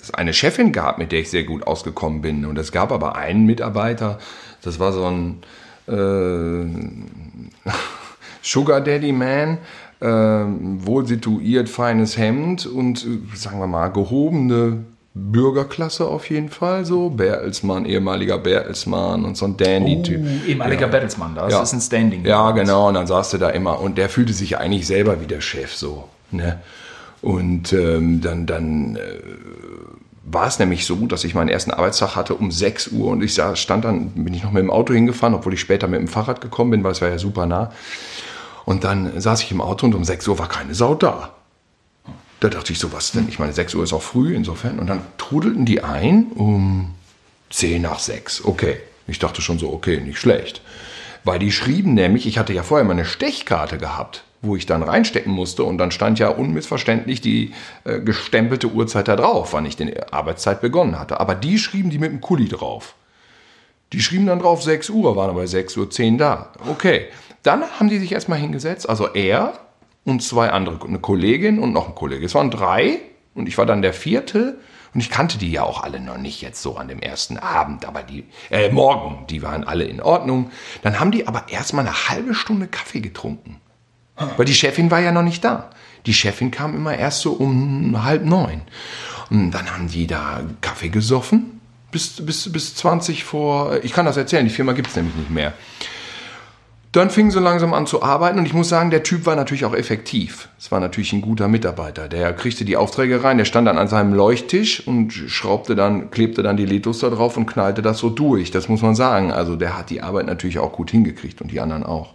[0.00, 2.44] es eine Chefin gab, mit der ich sehr gut ausgekommen bin.
[2.44, 4.18] Und es gab aber einen Mitarbeiter,
[4.60, 5.42] das war so ein
[5.86, 7.70] äh,
[8.42, 9.58] Sugar Daddy Man,
[10.00, 17.10] äh, wohl situiert, feines Hemd und, sagen wir mal, gehobene Bürgerklasse auf jeden Fall so.
[17.10, 20.20] Bertelsmann, ehemaliger Bertelsmann und so ein Dandy-Typ.
[20.24, 20.86] Oh, ehemaliger ja.
[20.86, 21.62] Bertelsmann, das ja.
[21.62, 22.24] ist ein Standing.
[22.24, 25.26] Ja, genau, und dann saß du da immer und der fühlte sich eigentlich selber wie
[25.26, 26.08] der Chef so.
[26.30, 26.60] Ne?
[27.20, 29.20] Und ähm, dann, dann äh,
[30.24, 33.38] war es nämlich so, dass ich meinen ersten Arbeitstag hatte um 6 Uhr und ich
[33.54, 36.40] stand dann, bin ich noch mit dem Auto hingefahren, obwohl ich später mit dem Fahrrad
[36.40, 37.70] gekommen bin, weil es war ja super nah.
[38.64, 41.30] Und dann saß ich im Auto und um 6 Uhr war keine Sau da.
[42.42, 43.28] Da dachte ich so, was denn?
[43.28, 44.80] Ich meine, 6 Uhr ist auch früh insofern.
[44.80, 46.92] Und dann trudelten die ein um
[47.50, 48.44] 10 nach 6.
[48.44, 48.80] Okay.
[49.06, 50.60] Ich dachte schon so, okay, nicht schlecht.
[51.22, 54.82] Weil die schrieben nämlich, ich hatte ja vorher mal eine Stechkarte gehabt, wo ich dann
[54.82, 57.52] reinstecken musste und dann stand ja unmissverständlich die
[57.84, 61.20] äh, gestempelte Uhrzeit da drauf, wann ich die Arbeitszeit begonnen hatte.
[61.20, 62.96] Aber die schrieben die mit dem Kuli drauf.
[63.92, 66.52] Die schrieben dann drauf 6 Uhr, waren aber 6.10 Uhr da.
[66.68, 67.06] Okay.
[67.44, 69.60] Dann haben die sich erstmal hingesetzt, also er
[70.04, 72.26] und zwei andere, eine Kollegin und noch ein Kollege.
[72.26, 72.98] Es waren drei
[73.34, 74.58] und ich war dann der vierte
[74.94, 77.84] und ich kannte die ja auch alle noch nicht jetzt so an dem ersten Abend,
[77.86, 80.50] aber die, äh, morgen, die waren alle in Ordnung.
[80.82, 83.60] Dann haben die aber erstmal eine halbe Stunde Kaffee getrunken.
[84.36, 85.70] Weil die Chefin war ja noch nicht da.
[86.06, 88.62] Die Chefin kam immer erst so um halb neun.
[89.30, 91.60] Und dann haben die da Kaffee gesoffen.
[91.90, 95.30] Bis, bis, bis 20 vor, ich kann das erzählen, die Firma gibt es nämlich nicht
[95.30, 95.52] mehr.
[96.92, 99.64] Dann fingen sie langsam an zu arbeiten und ich muss sagen, der Typ war natürlich
[99.64, 100.50] auch effektiv.
[100.58, 102.06] Es war natürlich ein guter Mitarbeiter.
[102.06, 106.42] Der kriegte die Aufträge rein, der stand dann an seinem Leuchttisch und schraubte dann, klebte
[106.42, 108.50] dann die Letos da drauf und knallte das so durch.
[108.50, 109.32] Das muss man sagen.
[109.32, 112.12] Also der hat die Arbeit natürlich auch gut hingekriegt und die anderen auch.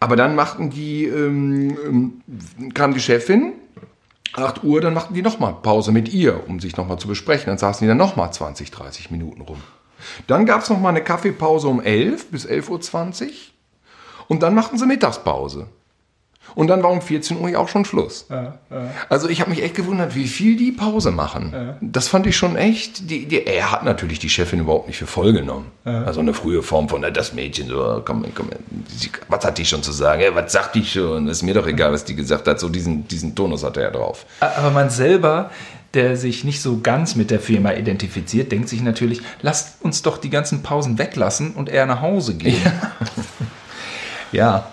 [0.00, 3.52] Aber dann machten die, ähm, ähm kam die Chefin,
[4.32, 7.48] 8 Uhr, dann machten die nochmal Pause mit ihr, um sich nochmal zu besprechen.
[7.48, 9.58] Dann saßen die dann nochmal 20, 30 Minuten rum.
[10.26, 13.30] Dann gab es nochmal eine Kaffeepause um 11 bis 11.20 Uhr.
[14.28, 15.66] Und dann machten sie Mittagspause.
[16.54, 18.26] Und dann war um 14 Uhr ja auch schon Schluss.
[18.30, 18.90] Ja, ja.
[19.08, 21.50] Also ich habe mich echt gewundert, wie viel die Pause machen.
[21.52, 21.76] Ja.
[21.80, 23.10] Das fand ich schon echt.
[23.10, 25.66] Die, die, er hat natürlich die Chefin überhaupt nicht für voll genommen.
[25.84, 28.50] Also eine frühe Form von das Mädchen, so, komm, komm,
[29.28, 30.22] was hat die schon zu sagen?
[30.34, 31.28] was sagt die schon?
[31.28, 32.60] Ist mir doch egal, was die gesagt hat.
[32.60, 34.26] So diesen, diesen Tonus hatte er drauf.
[34.40, 35.50] Aber man selber,
[35.94, 40.18] der sich nicht so ganz mit der Firma identifiziert, denkt sich natürlich, lasst uns doch
[40.18, 42.60] die ganzen Pausen weglassen und eher nach Hause gehen.
[42.64, 42.92] Ja.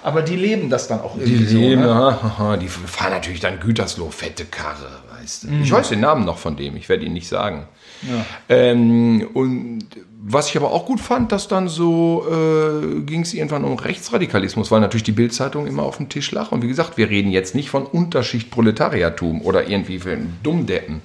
[0.04, 1.58] Aber die leben das dann auch irgendwie die so.
[1.58, 1.92] Leben, ne?
[1.92, 4.90] aha, die fahren natürlich dann Gütersloh, fette Karre,
[5.20, 5.48] weißt du.
[5.48, 5.64] Mhm.
[5.64, 7.68] Ich weiß den Namen noch von dem, ich werde ihn nicht sagen.
[8.02, 8.26] Ja.
[8.50, 9.86] Ähm, und
[10.28, 14.72] was ich aber auch gut fand, dass dann so äh, ging es irgendwann um Rechtsradikalismus,
[14.72, 16.52] weil natürlich die Bildzeitung immer auf dem Tisch lag.
[16.52, 21.02] Und wie gesagt, wir reden jetzt nicht von Unterschicht Proletariatum oder irgendwie für Dummdeppen.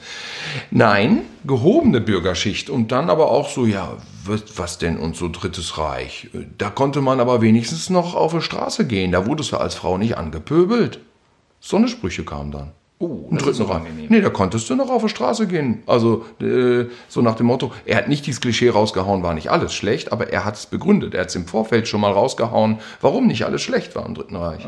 [0.71, 6.31] Nein, gehobene Bürgerschicht und dann aber auch so, ja, was denn und so Drittes Reich.
[6.59, 9.13] Da konnte man aber wenigstens noch auf die Straße gehen.
[9.13, 11.01] Da wurdest du als Frau nicht angepöbelt.
[11.61, 12.73] So eine Sprüche kamen dann.
[13.03, 14.07] Oh, das dritten angenehm.
[14.11, 15.83] Nee, da konntest du noch auf die Straße gehen.
[15.87, 19.73] Also äh, so nach dem Motto, er hat nicht dieses Klischee rausgehauen, war nicht alles
[19.73, 21.15] schlecht, aber er hat es begründet.
[21.15, 24.37] Er hat es im Vorfeld schon mal rausgehauen, warum nicht alles schlecht war im Dritten
[24.37, 24.67] Reich.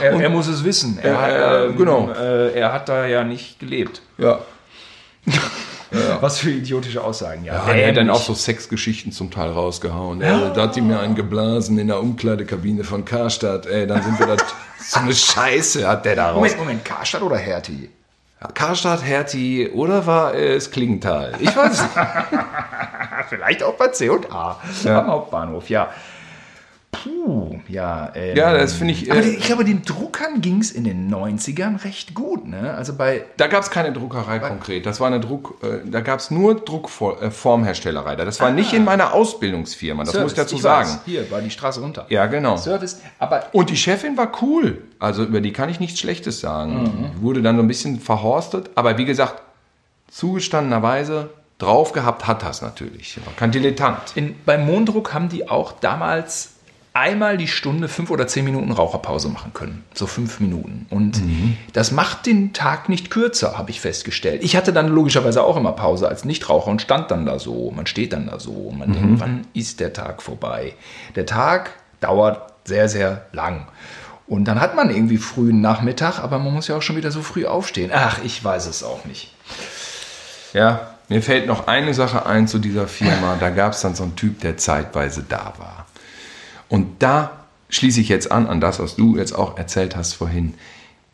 [0.00, 0.98] Er, er, muss es wissen.
[1.02, 2.10] Er, äh, hat, genau.
[2.10, 4.00] Äh, er hat da ja nicht gelebt.
[4.16, 4.40] Ja.
[5.92, 6.22] Ja.
[6.22, 7.66] Was für idiotische Aussagen, ja.
[7.66, 10.20] ja er hat dann auch so Sexgeschichten zum Teil rausgehauen.
[10.20, 10.34] Ja.
[10.34, 13.66] Also, da hat die mir einen geblasen in der Umkleidekabine von Karstadt.
[13.66, 14.36] Ey, dann sind wir da.
[14.78, 16.36] so eine Scheiße hat der da raus.
[16.36, 17.90] Moment, Moment, Karstadt oder Hertie?
[18.54, 21.34] Karstadt, Hertie oder war es Klingenthal?
[21.38, 21.92] Ich weiß nicht.
[23.28, 24.98] Vielleicht auch bei C&A ja.
[24.98, 25.90] am Hauptbahnhof, ja.
[26.92, 28.12] Puh, ja.
[28.14, 29.08] Ähm, ja, das finde ich.
[29.08, 32.74] Äh, aber ich glaube, den Druckern ging es in den 90ern recht gut, ne?
[32.74, 33.24] Also bei.
[33.38, 34.84] Da gab es keine Druckerei konkret.
[34.86, 35.58] Das war eine Druck.
[35.62, 38.14] Äh, da gab es nur Druckformherstellerei.
[38.16, 38.52] Das war ah.
[38.52, 40.04] nicht in meiner Ausbildungsfirma.
[40.04, 40.88] Das Service, muss ich dazu ich sagen.
[40.88, 41.00] Weiß.
[41.06, 42.06] Hier war die Straße runter.
[42.10, 42.56] Ja, genau.
[42.58, 43.00] Service.
[43.18, 44.82] Aber Und die Chefin war cool.
[44.98, 46.82] Also über die kann ich nichts Schlechtes sagen.
[46.82, 47.22] Mhm.
[47.22, 48.70] Wurde dann so ein bisschen verhorstet.
[48.74, 49.42] Aber wie gesagt,
[50.08, 53.18] zugestandenerweise drauf gehabt hat das natürlich.
[53.36, 53.98] Kein Dilettant.
[54.14, 56.52] In, beim Monddruck haben die auch damals
[56.94, 59.84] einmal die Stunde fünf oder zehn Minuten Raucherpause machen können.
[59.94, 60.86] So fünf Minuten.
[60.90, 61.56] Und mhm.
[61.72, 64.42] das macht den Tag nicht kürzer, habe ich festgestellt.
[64.42, 67.70] Ich hatte dann logischerweise auch immer Pause als Nichtraucher und stand dann da so.
[67.70, 68.72] Man steht dann da so.
[68.76, 68.92] Man mhm.
[68.92, 70.74] denkt, wann ist der Tag vorbei?
[71.16, 73.68] Der Tag dauert sehr, sehr lang.
[74.26, 77.22] Und dann hat man irgendwie frühen Nachmittag, aber man muss ja auch schon wieder so
[77.22, 77.90] früh aufstehen.
[77.92, 79.34] Ach, ich weiß es auch nicht.
[80.52, 83.36] Ja, mir fällt noch eine Sache ein zu dieser Firma.
[83.40, 85.81] Da gab es dann so einen Typ, der zeitweise da war.
[86.72, 87.32] Und da
[87.68, 90.54] schließe ich jetzt an, an das, was du jetzt auch erzählt hast vorhin.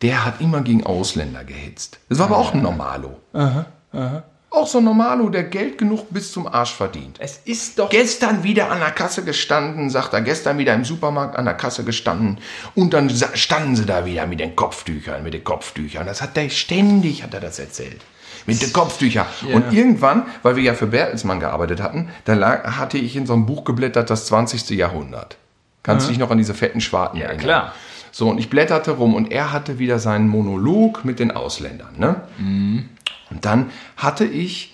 [0.01, 1.99] Der hat immer gegen Ausländer gehitzt.
[2.07, 3.17] Das war aber auch ein Normalo.
[3.33, 4.23] Aha, aha.
[4.51, 7.17] Auch so ein Normalo, der Geld genug bis zum Arsch verdient.
[7.19, 7.89] Es ist doch.
[7.89, 11.83] Gestern wieder an der Kasse gestanden, sagt er, gestern wieder im Supermarkt an der Kasse
[11.83, 12.37] gestanden.
[12.73, 16.05] Und dann standen sie da wieder mit den Kopftüchern, mit den Kopftüchern.
[16.05, 17.99] Das hat der ständig, hat er das erzählt.
[18.45, 19.25] Mit den Kopftüchern.
[19.45, 19.57] Ja.
[19.57, 23.33] Und irgendwann, weil wir ja für Bertelsmann gearbeitet hatten, da lag, hatte ich in so
[23.33, 24.69] einem Buch geblättert, das 20.
[24.69, 25.35] Jahrhundert.
[25.83, 27.43] Kannst du dich noch an diese fetten Schwarten ja, erinnern?
[27.43, 27.73] klar.
[28.11, 31.95] So, und ich blätterte rum und er hatte wieder seinen Monolog mit den Ausländern.
[31.97, 32.21] Ne?
[32.37, 32.89] Mhm.
[33.29, 34.73] Und dann hatte ich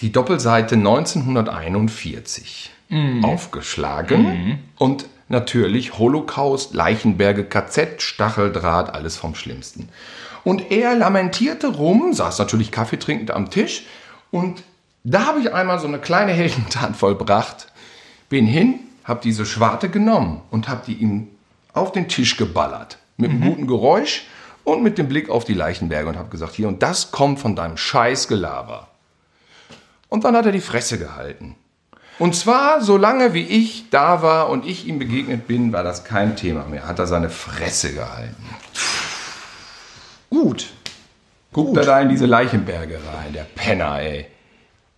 [0.00, 3.24] die Doppelseite 1941 mhm.
[3.24, 4.58] aufgeschlagen mhm.
[4.76, 9.88] und natürlich Holocaust, Leichenberge, KZ, Stacheldraht, alles vom Schlimmsten.
[10.44, 13.84] Und er lamentierte rum, saß natürlich Kaffee trinkend am Tisch
[14.30, 14.62] und
[15.04, 17.68] da habe ich einmal so eine kleine Heldentat vollbracht.
[18.28, 21.28] Bin hin, habe diese Schwarte genommen und habe die ihm
[21.72, 22.98] auf den Tisch geballert.
[23.16, 23.44] Mit einem mhm.
[23.44, 24.26] guten Geräusch
[24.64, 27.56] und mit dem Blick auf die Leichenberge und habe gesagt, hier, und das kommt von
[27.56, 28.88] deinem Scheißgelaber.
[30.08, 31.56] Und dann hat er die Fresse gehalten.
[32.18, 36.36] Und zwar, solange wie ich da war und ich ihm begegnet bin, war das kein
[36.36, 36.86] Thema mehr.
[36.86, 38.44] Hat er seine Fresse gehalten.
[40.30, 40.70] Gut.
[41.52, 44.26] Guckt er da in diese Leichenberge rein, der Penner, ey.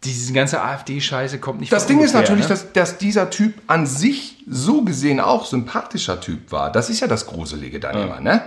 [0.04, 2.48] Diese ganze AfD-Scheiße kommt nicht Das Ding ist ungefähr, natürlich, ne?
[2.48, 6.70] dass, dass dieser Typ an sich so gesehen auch sympathischer Typ war.
[6.70, 8.42] Das ist ja das Gruselige dann immer, ne?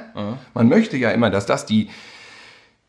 [0.53, 1.89] Man möchte ja immer, dass das die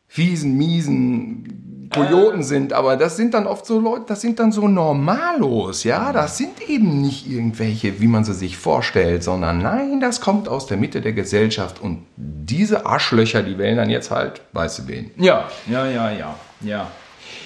[0.07, 4.69] fiesen, miesen Kojoten sind, aber das sind dann oft so Leute, das sind dann so
[4.69, 6.13] Normalos, ja?
[6.13, 10.67] Das sind eben nicht irgendwelche, wie man sie sich vorstellt, sondern nein, das kommt aus
[10.67, 15.11] der Mitte der Gesellschaft und diese Arschlöcher, die wählen dann jetzt halt weiße wen.
[15.17, 16.91] Ja, ja, ja, ja, ja.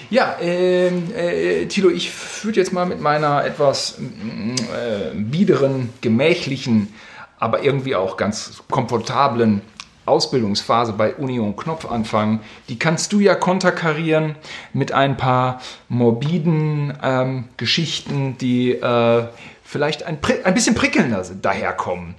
[0.09, 2.11] Ja, ähm, äh, Tilo, ich
[2.43, 6.93] würde jetzt mal mit meiner etwas mm, äh, biederen, gemächlichen,
[7.39, 9.61] aber irgendwie auch ganz komfortablen
[10.05, 12.41] Ausbildungsphase bei Union Knopf anfangen.
[12.69, 14.35] Die kannst du ja konterkarieren
[14.73, 19.27] mit ein paar morbiden ähm, Geschichten, die äh,
[19.63, 22.15] vielleicht ein, ein bisschen prickelnder sind, daherkommen.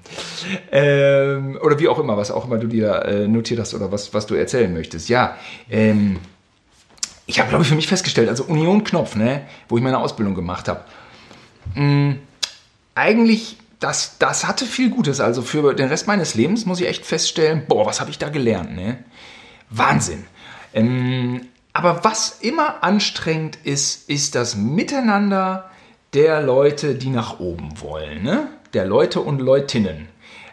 [0.73, 4.15] Ähm, oder wie auch immer, was auch immer du dir äh, notiert hast oder was,
[4.15, 5.09] was du erzählen möchtest.
[5.09, 5.37] Ja,
[5.71, 6.19] ähm,
[7.27, 10.35] ich habe, glaube ich, für mich festgestellt, also Union Knopf, ne, wo ich meine Ausbildung
[10.35, 10.85] gemacht habe,
[11.75, 12.17] mh,
[12.95, 15.21] eigentlich, das, das hatte viel Gutes.
[15.21, 18.29] Also für den Rest meines Lebens muss ich echt feststellen, boah, was habe ich da
[18.29, 18.99] gelernt, ne?
[19.71, 20.25] Wahnsinn.
[20.73, 25.71] Ähm, aber was immer anstrengend ist, ist das Miteinander
[26.15, 28.49] der Leute, die nach oben wollen, ne?
[28.73, 30.09] Der Leute und Leutinnen.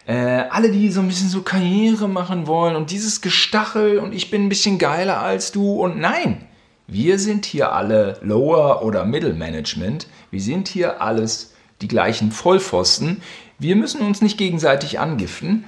[0.07, 4.31] Äh, alle, die so ein bisschen so Karriere machen wollen und dieses Gestachel und ich
[4.31, 6.47] bin ein bisschen geiler als du und nein,
[6.91, 10.07] wir sind hier alle Lower- oder Middle-Management.
[10.29, 13.21] Wir sind hier alles die gleichen Vollpfosten.
[13.59, 15.63] Wir müssen uns nicht gegenseitig angiften.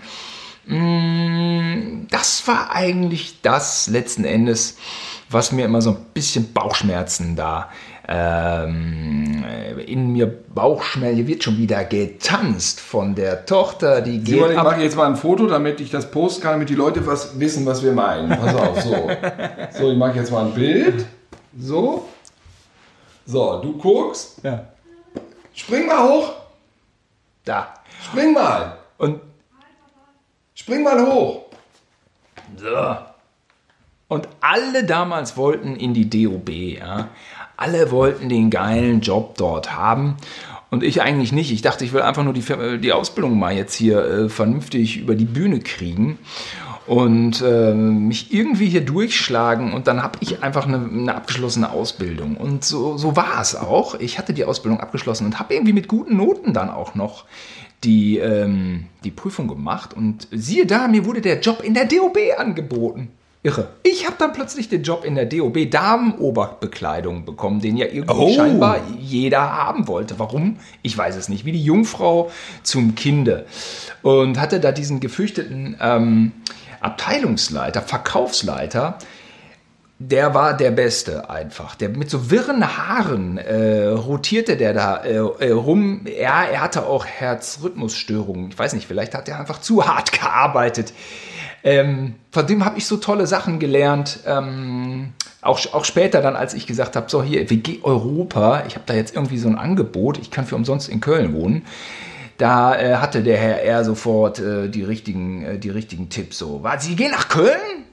[0.66, 4.78] Mm, Das war eigentlich das letzten Endes,
[5.30, 7.70] was mir immer so ein bisschen Bauchschmerzen da
[8.08, 9.44] ähm,
[9.86, 11.16] in mir Bauchschmerzen.
[11.16, 15.08] Hier wird schon wieder getanzt von der Tochter, die geht Simon, ich mache jetzt mal
[15.08, 18.30] ein Foto, damit ich das posten kann, damit die Leute was wissen, was wir meinen.
[18.30, 18.94] Pass auf, so.
[19.78, 21.06] So, ich mache jetzt mal ein Bild.
[21.58, 22.08] So.
[23.26, 24.39] So, du guckst.
[24.44, 24.68] Ja.
[25.54, 26.34] Spring mal hoch.
[27.46, 27.74] Da.
[28.06, 28.78] Spring mal.
[28.98, 29.22] Und
[30.54, 31.46] Spring mal hoch.
[32.58, 33.12] So.
[34.13, 37.08] Und alle damals wollten in die DOB, ja.
[37.58, 40.17] Alle wollten den geilen Job dort haben.
[40.69, 41.52] Und ich eigentlich nicht.
[41.52, 42.43] Ich dachte, ich will einfach nur die,
[42.80, 46.19] die Ausbildung mal jetzt hier äh, vernünftig über die Bühne kriegen
[46.86, 49.73] und äh, mich irgendwie hier durchschlagen.
[49.73, 52.38] Und dann habe ich einfach eine, eine abgeschlossene Ausbildung.
[52.38, 53.95] Und so, so war es auch.
[53.95, 57.26] Ich hatte die Ausbildung abgeschlossen und habe irgendwie mit guten Noten dann auch noch
[57.84, 59.95] die, ähm, die Prüfung gemacht.
[59.95, 63.10] Und siehe da, mir wurde der Job in der DOB angeboten.
[63.46, 63.68] Irre.
[63.84, 68.34] Ich habe dann plötzlich den Job in der DOB Damenoberbekleidung bekommen, den ja irgendwie Oh.
[68.34, 70.18] scheinbar jeder haben wollte.
[70.18, 70.60] Warum?
[70.82, 71.44] Ich weiß es nicht.
[71.44, 72.32] Wie die Jungfrau
[72.64, 73.46] zum Kinde.
[74.02, 76.32] Und hatte da diesen gefürchteten ähm,
[76.80, 78.98] Abteilungsleiter, Verkaufsleiter,
[80.00, 81.76] der war der Beste einfach.
[81.76, 86.06] Der mit so wirren Haaren äh, rotierte der da äh, äh, rum.
[86.06, 88.50] Ja, er hatte auch Herzrhythmusstörungen.
[88.52, 90.94] Ich weiß nicht, vielleicht hat er einfach zu hart gearbeitet.
[91.63, 94.19] Ähm, von dem habe ich so tolle Sachen gelernt.
[94.26, 98.84] Ähm, auch, auch später dann, als ich gesagt habe, so hier, WG Europa, ich habe
[98.86, 101.65] da jetzt irgendwie so ein Angebot, ich kann für umsonst in Köln wohnen.
[102.38, 103.86] Da äh, hatte der Herr R.
[103.86, 106.38] sofort äh, die, richtigen, äh, die richtigen Tipps.
[106.38, 107.86] So, was, Sie gehen nach Köln?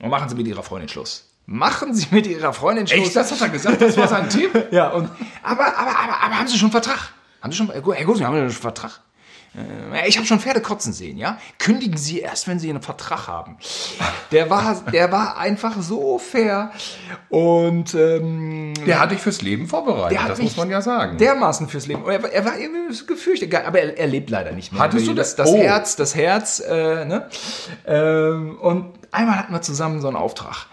[0.00, 1.24] Und machen Sie mit Ihrer Freundin Schluss.
[1.46, 3.06] Machen Sie mit Ihrer Freundin Schluss.
[3.06, 3.80] Echt, das hat er gesagt?
[3.80, 4.66] Das war sein Tipp?
[4.72, 5.08] Ja, und,
[5.42, 7.12] aber, aber, aber, aber haben Sie schon einen Vertrag?
[7.40, 9.00] Haben Sie schon, Herr Gusen, haben Sie schon einen Vertrag?
[9.94, 11.38] Äh, Ich habe schon Pferde kotzen sehen, ja?
[11.58, 13.56] Kündigen Sie erst, wenn Sie einen Vertrag haben.
[14.30, 16.70] Der war, der war einfach so fair
[17.28, 21.16] und ähm, Der hat dich fürs Leben vorbereitet, das muss man ja sagen.
[21.18, 22.02] Dermaßen fürs Leben.
[22.08, 24.82] Er, war- er war irgendwie gefürchtet, aber er, er lebt leider nicht mehr.
[24.82, 25.36] Hattest du das?
[25.36, 25.46] das?
[25.46, 25.58] Das Oh.
[25.58, 27.28] Herz, das Herz, äh, ne?
[27.86, 30.66] Ähm, und einmal hatten wir zusammen so einen Auftrag.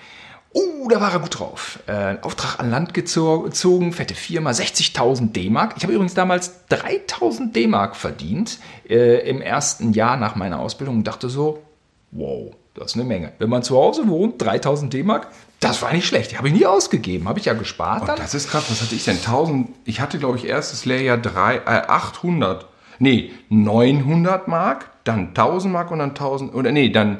[0.53, 1.79] Oh, da war er gut drauf.
[1.87, 5.73] Äh, ein Auftrag an Land gezo- gezogen, fette Firma, 60.000 D-Mark.
[5.77, 11.07] Ich habe übrigens damals 3.000 D-Mark verdient äh, im ersten Jahr nach meiner Ausbildung und
[11.07, 11.63] dachte so,
[12.11, 13.31] wow, das ist eine Menge.
[13.39, 15.27] Wenn man zu Hause wohnt, 3.000 D-Mark,
[15.59, 16.31] das war nicht schlecht.
[16.31, 18.17] Die habe ich nie ausgegeben, habe ich ja gespart dann.
[18.17, 19.17] Das ist krass, was hatte ich denn?
[19.17, 22.67] 1000, ich hatte glaube ich erstes Lehrjahr drei, äh, 800,
[22.99, 27.19] nee, 900 Mark, dann 1000 Mark und dann 1000, oder nee, dann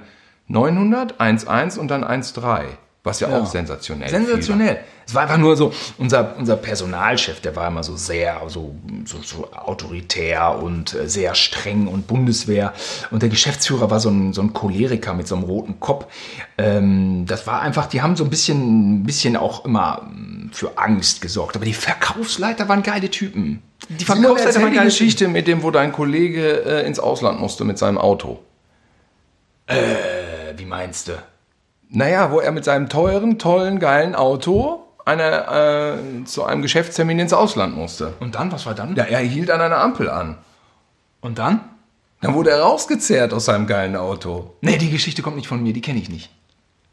[0.49, 2.63] 900, 1,1 und dann 1,3.
[3.05, 4.79] Was ja, auch sensationell viel Sensationell.
[5.05, 9.21] Es war einfach nur so, unser, unser Personalchef, der war immer so sehr so, so,
[9.21, 12.71] so autoritär und äh, sehr streng und Bundeswehr.
[13.11, 16.05] Und der Geschäftsführer war so ein, so ein Choleriker mit so einem roten Kopf.
[16.57, 20.77] Ähm, das war einfach, die haben so ein bisschen, ein bisschen auch immer ähm, für
[20.77, 21.57] Angst gesorgt.
[21.57, 23.61] Aber die Verkaufsleiter waren geile Typen.
[23.89, 27.65] Die Verkaufsleiter waren die geile Geschichte mit dem, wo dein Kollege äh, ins Ausland musste
[27.65, 28.39] mit seinem Auto.
[29.67, 29.75] Äh,
[30.55, 31.13] wie meinst du?
[31.95, 37.33] Naja, wo er mit seinem teuren, tollen, geilen Auto eine, äh, zu einem Geschäftstermin ins
[37.33, 38.13] Ausland musste.
[38.19, 38.95] Und dann, was war dann?
[38.95, 40.37] Ja, er hielt an einer Ampel an.
[41.21, 41.61] Und dann?
[42.21, 44.55] Dann wurde er rausgezerrt aus seinem geilen Auto.
[44.61, 46.29] Nee, die Geschichte kommt nicht von mir, die kenne ich nicht.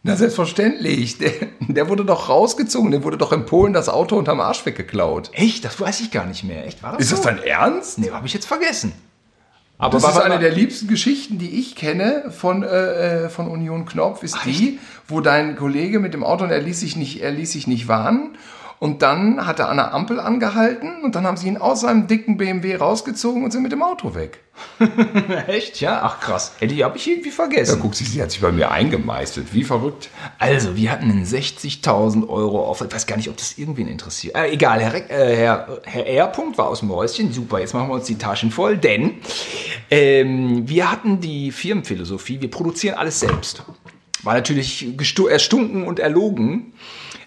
[0.02, 1.18] Na, selbstverständlich.
[1.18, 2.90] Der, der wurde doch rausgezogen.
[2.90, 5.30] Dem wurde doch in Polen das Auto unterm Arsch weggeklaut.
[5.32, 5.64] Echt?
[5.64, 6.66] Das weiß ich gar nicht mehr.
[6.66, 6.82] Echt?
[6.82, 7.16] War das Ist so?
[7.16, 7.98] das dein Ernst?
[7.98, 8.92] Nee, habe ich jetzt vergessen.
[9.80, 13.86] Aber Das ist eine der liebsten Geschichten, die ich kenne von, äh, äh, von Union
[13.86, 14.78] Knopf, ist die,
[15.08, 17.88] wo dein Kollege mit dem Auto, und er ließ sich nicht, er ließ sich nicht
[17.88, 18.36] warnen.
[18.80, 22.06] Und dann hat er an der Ampel angehalten und dann haben sie ihn aus seinem
[22.06, 24.40] dicken BMW rausgezogen und sind mit dem Auto weg.
[25.46, 25.82] Echt?
[25.82, 26.00] Ja?
[26.02, 26.52] Ach krass.
[26.60, 27.78] Hätte ich, habe ich irgendwie Da vergessen.
[27.82, 29.52] guck sie, sie hat sich bei mir eingemeißelt.
[29.52, 30.08] Wie verrückt.
[30.38, 32.80] Also, wir hatten einen 60.000 Euro auf.
[32.80, 34.34] Ich weiß gar nicht, ob das irgendwen interessiert.
[34.34, 36.26] Äh, egal, Herr, äh, Herr, Herr R.
[36.28, 37.34] Punkt war aus dem Häuschen.
[37.34, 39.16] Super, jetzt machen wir uns die Taschen voll, denn
[39.90, 43.62] ähm, wir hatten die Firmenphilosophie, wir produzieren alles selbst.
[44.22, 44.96] War natürlich
[45.28, 46.72] erstunken und erlogen.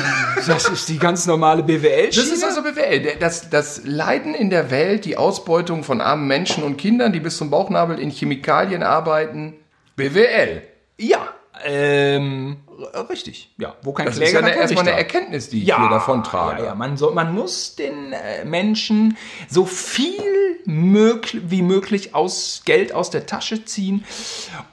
[0.47, 2.07] Das ist die ganz normale BWL.
[2.07, 3.17] Das ist also BWL.
[3.19, 7.37] Das, das Leiden in der Welt, die Ausbeutung von armen Menschen und Kindern, die bis
[7.37, 9.53] zum Bauchnabel in Chemikalien arbeiten.
[9.95, 10.63] BWL.
[10.97, 11.19] ja,
[11.63, 12.57] ähm,
[13.09, 13.51] richtig.
[13.57, 14.97] Ja, wo kein Das Kläger, ist ja eine, erstmal eine.
[14.97, 16.63] Erkenntnis, die ich hier davon trage.
[16.63, 16.75] Ja, ja.
[16.75, 19.17] Man, soll, man muss den äh, Menschen
[19.49, 20.11] so viel
[20.65, 24.03] möglich, wie möglich aus Geld aus der Tasche ziehen,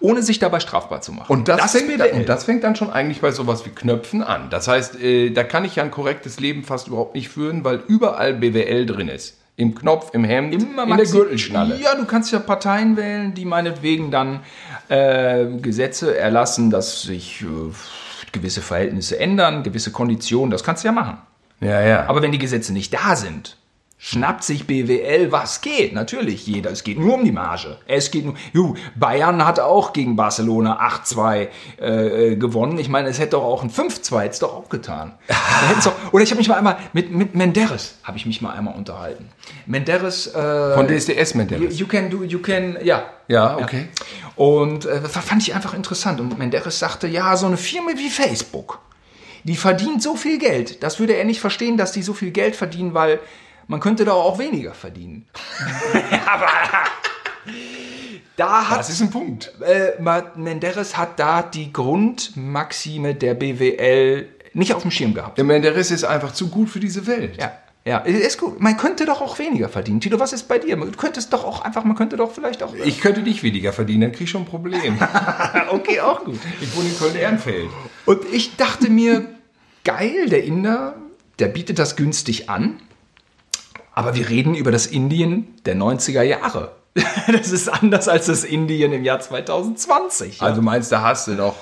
[0.01, 1.31] ohne sich dabei strafbar zu machen.
[1.33, 4.23] Und das, ist fängt, dann, und das fängt dann schon eigentlich bei sowas wie Knöpfen
[4.23, 4.51] an.
[4.51, 7.83] Das heißt, äh, da kann ich ja ein korrektes Leben fast überhaupt nicht führen, weil
[7.87, 9.37] überall BWL drin ist.
[9.57, 11.81] Im Knopf, im Hemd, Immer in der Gürtelschnalle.
[11.81, 14.41] Ja, du kannst ja Parteien wählen, die meinetwegen dann
[14.89, 17.47] äh, Gesetze erlassen, dass sich äh,
[18.33, 21.19] gewisse Verhältnisse ändern, gewisse Konditionen, das kannst du ja machen.
[21.61, 22.07] Ja, ja.
[22.07, 23.57] Aber wenn die Gesetze nicht da sind,
[23.99, 25.93] schnappt sich BWL, was geht.
[25.93, 26.71] Natürlich, jeder.
[26.71, 27.79] Es geht nur um die Marge.
[27.87, 28.35] Es geht nur.
[28.53, 32.79] Ju, Bayern hat auch gegen Barcelona 8-2 äh, gewonnen.
[32.79, 35.15] Ich meine, es hätte doch auch ein 5-2 jetzt doch auch getan.
[35.85, 38.75] Doch, oder ich habe mich mal einmal mit, mit Menderes habe ich mich mal einmal
[38.75, 39.29] unterhalten.
[39.67, 41.59] Menderes äh, Von DSDS mit der.
[41.59, 43.05] you, you can do, you can, ja.
[43.27, 43.89] Ja, okay.
[44.37, 46.21] Und äh, das fand ich einfach interessant.
[46.21, 48.79] Und Menderes sagte, ja, so eine Firma wie Facebook,
[49.45, 50.83] die verdient so viel Geld.
[50.83, 53.21] Das würde er nicht verstehen, dass die so viel Geld verdienen, weil
[53.69, 55.27] man könnte da auch weniger verdienen.
[56.27, 56.49] Aber
[58.37, 59.53] da hat Das ist ein Punkt.
[59.61, 59.93] äh,
[60.37, 65.39] Menderes hat da die Grundmaxime der BWL nicht auf dem Schirm gehabt.
[65.39, 67.37] Der Menderes ist einfach zu gut für diese Welt.
[67.39, 67.53] Ja,
[67.85, 68.61] ja, ist gut.
[68.61, 70.01] Man könnte doch auch weniger verdienen.
[70.01, 70.77] Tito, was ist bei dir?
[70.77, 72.75] Man könnte es doch auch einfach, man könnte doch vielleicht auch.
[72.75, 74.99] Ich könnte nicht weniger verdienen, dann krieg ich schon ein Problem.
[75.71, 76.39] okay, auch gut.
[76.61, 77.69] ich wohne in Köln-Ehrenfeld.
[78.05, 79.27] Und ich dachte mir,
[79.85, 80.97] geil, der Inder,
[81.39, 82.81] der bietet das günstig an.
[83.99, 86.71] Aber wir reden über das Indien der 90er Jahre.
[87.31, 90.41] Das ist anders als das Indien im Jahr 2020.
[90.41, 91.55] Also meinst du, hast du doch,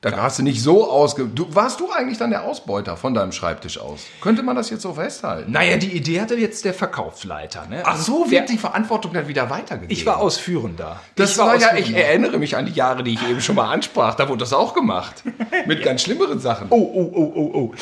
[0.00, 1.26] da hast du nicht so ausge...
[1.26, 4.00] Du, warst du eigentlich dann der Ausbeuter von deinem Schreibtisch aus?
[4.20, 5.52] Könnte man das jetzt so festhalten?
[5.52, 7.66] naja, die Idee hatte jetzt der Verkaufsleiter.
[7.68, 7.82] Ne?
[7.84, 9.92] Ach so, der, wird die Verantwortung dann wieder weitergegeben.
[9.92, 10.98] Ich war ausführender.
[11.14, 12.04] Das ich war ja, ich ausführender.
[12.04, 14.14] erinnere mich an die Jahre, die ich eben schon mal ansprach.
[14.14, 15.22] Da wurde das auch gemacht.
[15.66, 16.66] Mit ganz schlimmeren Sachen.
[16.70, 17.74] Oh, oh, oh, oh, oh.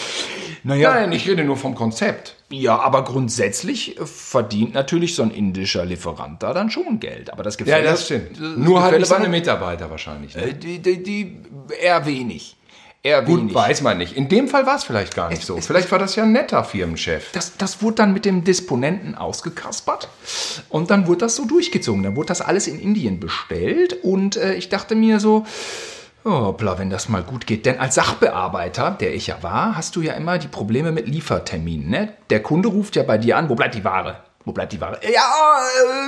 [0.62, 2.36] Naja, Nein, ich rede nur vom Konzept.
[2.50, 7.32] ja, aber grundsätzlich äh, verdient natürlich so ein indischer Lieferant da dann schon Geld.
[7.32, 8.20] Aber das Gefälle, äh,
[8.56, 10.34] Nur halt seine bei- Mitarbeiter wahrscheinlich.
[10.36, 10.42] Ne?
[10.50, 11.36] Äh, Die, die, die
[11.80, 12.56] eher wenig.
[13.02, 13.54] Eher Gut, wenig.
[13.54, 14.14] weiß man nicht.
[14.14, 15.58] In dem Fall war es vielleicht gar nicht so.
[15.58, 17.32] Vielleicht war das ja ein netter Firmenchef.
[17.32, 20.08] Das, das wurde dann mit dem Disponenten ausgekaspert
[20.68, 22.02] und dann wurde das so durchgezogen.
[22.02, 25.46] Dann wurde das alles in Indien bestellt und äh, ich dachte mir so,
[26.24, 27.66] hoppla, wenn das mal gut geht.
[27.66, 31.88] Denn als Sachbearbeiter, der ich ja war, hast du ja immer die Probleme mit Lieferterminen.
[31.88, 32.12] Ne?
[32.30, 34.16] Der Kunde ruft ja bei dir an, wo bleibt die Ware?
[34.46, 34.98] Wo bleibt die Ware?
[35.02, 35.58] Ja,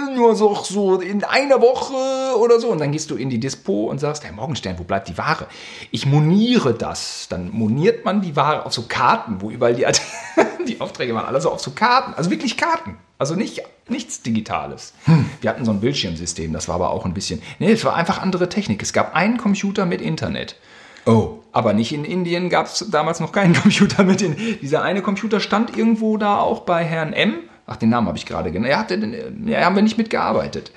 [0.08, 2.70] äh, nur so, so in einer Woche oder so.
[2.70, 5.46] Und dann gehst du in die Dispo und sagst, Herr Morgenstern, wo bleibt die Ware?
[5.90, 7.26] Ich moniere das.
[7.28, 9.84] Dann moniert man die Ware auf so Karten, wo überall die,
[10.66, 12.14] die Aufträge waren, alle so auf so Karten.
[12.14, 12.96] Also wirklich Karten.
[13.18, 14.94] Also nicht, nichts Digitales.
[15.42, 17.42] Wir hatten so ein Bildschirmsystem, das war aber auch ein bisschen.
[17.58, 18.82] Nee, es war einfach andere Technik.
[18.82, 20.56] Es gab einen Computer mit Internet.
[21.04, 21.40] Oh.
[21.52, 24.22] Aber nicht in Indien gab es damals noch keinen Computer mit.
[24.22, 27.34] In, dieser eine Computer stand irgendwo da auch bei Herrn M.
[27.66, 28.72] Ach, den Namen habe ich gerade genannt.
[28.72, 30.72] Er hatte, den- ja, haben wir nicht mitgearbeitet.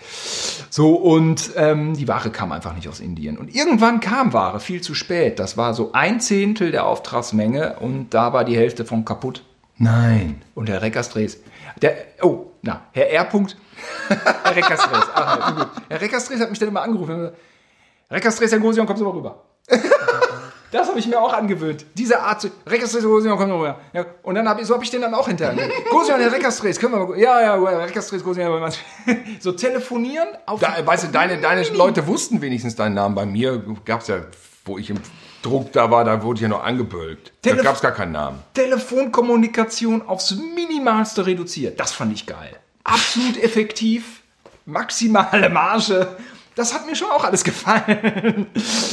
[0.70, 3.38] So, und ähm, die Ware kam einfach nicht aus Indien.
[3.38, 5.40] Und irgendwann kam Ware, viel zu spät.
[5.40, 9.44] Das war so ein Zehntel der Auftragsmenge und da war die Hälfte von kaputt.
[9.78, 10.42] Nein.
[10.54, 11.40] Und Herr Reckersdres,
[11.82, 13.26] der, oh, na, Herr R.
[13.26, 13.58] Punkt,
[14.08, 15.68] Herr Reckersdres, ja, gut.
[15.90, 17.32] Herr Reckersdres hat mich dann immer angerufen.
[18.10, 19.44] Herr Reckersdres, Herr Gosion, kommst du mal rüber.
[20.72, 21.86] Das habe ich mir auch angewöhnt.
[21.94, 22.50] Diese Art zu.
[22.68, 23.80] Herr Gosion, komm mal rüber.
[23.94, 25.70] Ja, und dann hab ich, so habe ich den dann auch hinterher.
[25.90, 27.18] Gosion, Herr Reckersdres, können wir mal.
[27.20, 28.72] Ja, ja, Reckersdres, Gosion.
[29.40, 30.60] So telefonieren auf.
[30.60, 33.16] Da, weißt du, deine, deine Leute wussten wenigstens deinen Namen.
[33.16, 34.18] Bei mir gab es ja,
[34.66, 34.98] wo ich im
[35.44, 37.32] Druck da war, da wurde ja noch angebölkt.
[37.44, 38.40] Da Telef- gab es gar keinen Namen.
[38.56, 41.80] Telefonkommunikation aufs Minimalste reduziert.
[41.80, 42.56] Das fand ich geil.
[42.84, 44.22] Absolut effektiv,
[44.66, 46.08] maximale Marge.
[46.56, 48.46] Das hat mir schon auch alles gefallen.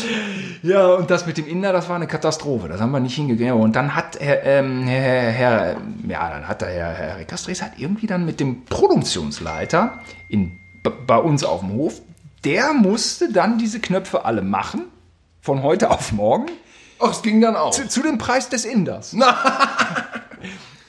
[0.64, 2.68] ja, und das mit dem Inder, das war eine Katastrophe.
[2.68, 3.52] Das haben wir nicht hingekriegt.
[3.52, 5.76] Und dann hat Herr, ähm, Herr, Herr
[6.08, 10.58] ja, dann hat der Herr, Herr Recastres hat irgendwie dann mit dem Produktionsleiter in,
[11.06, 12.02] bei uns auf dem Hof,
[12.44, 14.86] der musste dann diese Knöpfe alle machen.
[15.40, 16.46] Von heute auf morgen
[17.00, 17.72] Ach, es ging dann auch.
[17.72, 19.16] zu, zu dem Preis des Inders.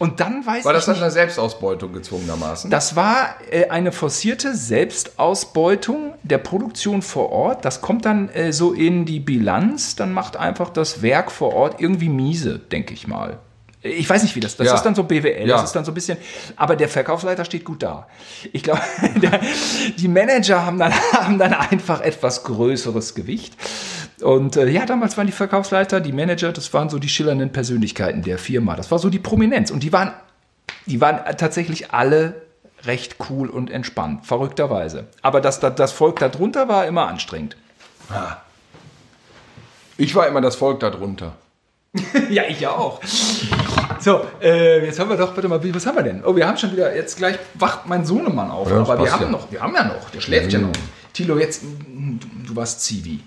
[0.03, 2.69] Und dann weiß War das dann nicht, eine Selbstausbeutung gezwungenermaßen?
[2.69, 7.63] das war äh, eine forcierte Selbstausbeutung der Produktion vor Ort.
[7.63, 9.95] Das kommt dann äh, so in die Bilanz.
[9.95, 13.39] Dann macht einfach das Werk vor Ort irgendwie miese, denke ich mal.
[13.81, 14.57] Ich weiß nicht, wie das.
[14.57, 14.75] Das Ja.
[14.75, 15.47] ist dann so BWL.
[15.47, 15.55] Ja.
[15.57, 16.17] Das ist dann so ein bisschen.
[16.57, 18.07] Aber der Verkaufsleiter steht gut da.
[18.51, 18.81] Ich glaube,
[19.97, 23.55] die Manager haben dann, haben dann einfach etwas größeres Gewicht.
[24.23, 28.21] Und äh, ja, damals waren die Verkaufsleiter, die Manager, das waren so die schillernden Persönlichkeiten
[28.23, 28.75] der Firma.
[28.75, 29.69] Das war so die Prominenz.
[29.71, 30.13] Und die waren
[30.85, 32.41] die waren tatsächlich alle
[32.85, 35.07] recht cool und entspannt, verrückterweise.
[35.21, 37.55] Aber das, das, das Volk darunter war immer anstrengend.
[39.97, 41.33] Ich war immer das Volk darunter.
[42.29, 42.99] Ja, ich ja auch.
[43.99, 46.23] So, äh, jetzt haben wir doch, warte mal, wie- was haben wir denn?
[46.25, 48.69] Oh, wir haben schon wieder, jetzt gleich wacht mein Sohnemann auf.
[48.69, 49.29] Ja, aber wir haben ja.
[49.29, 50.65] noch, wir haben ja noch, der schläft ja Ja.
[50.67, 50.73] noch.
[51.13, 53.19] Tilo, jetzt, du, du warst Zivi.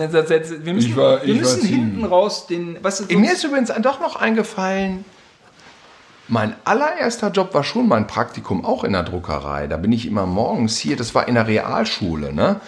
[0.00, 3.44] Das ist- Wir müssen, Ich war- wir müssen hinten raus den, weißt du, Mir ist
[3.44, 5.04] übrigens doch noch eingefallen,
[6.28, 9.66] mein allererster Job war schon mein Praktikum, auch in der Druckerei.
[9.66, 12.60] Da bin ich immer morgens hier, das war in der Realschule, ne?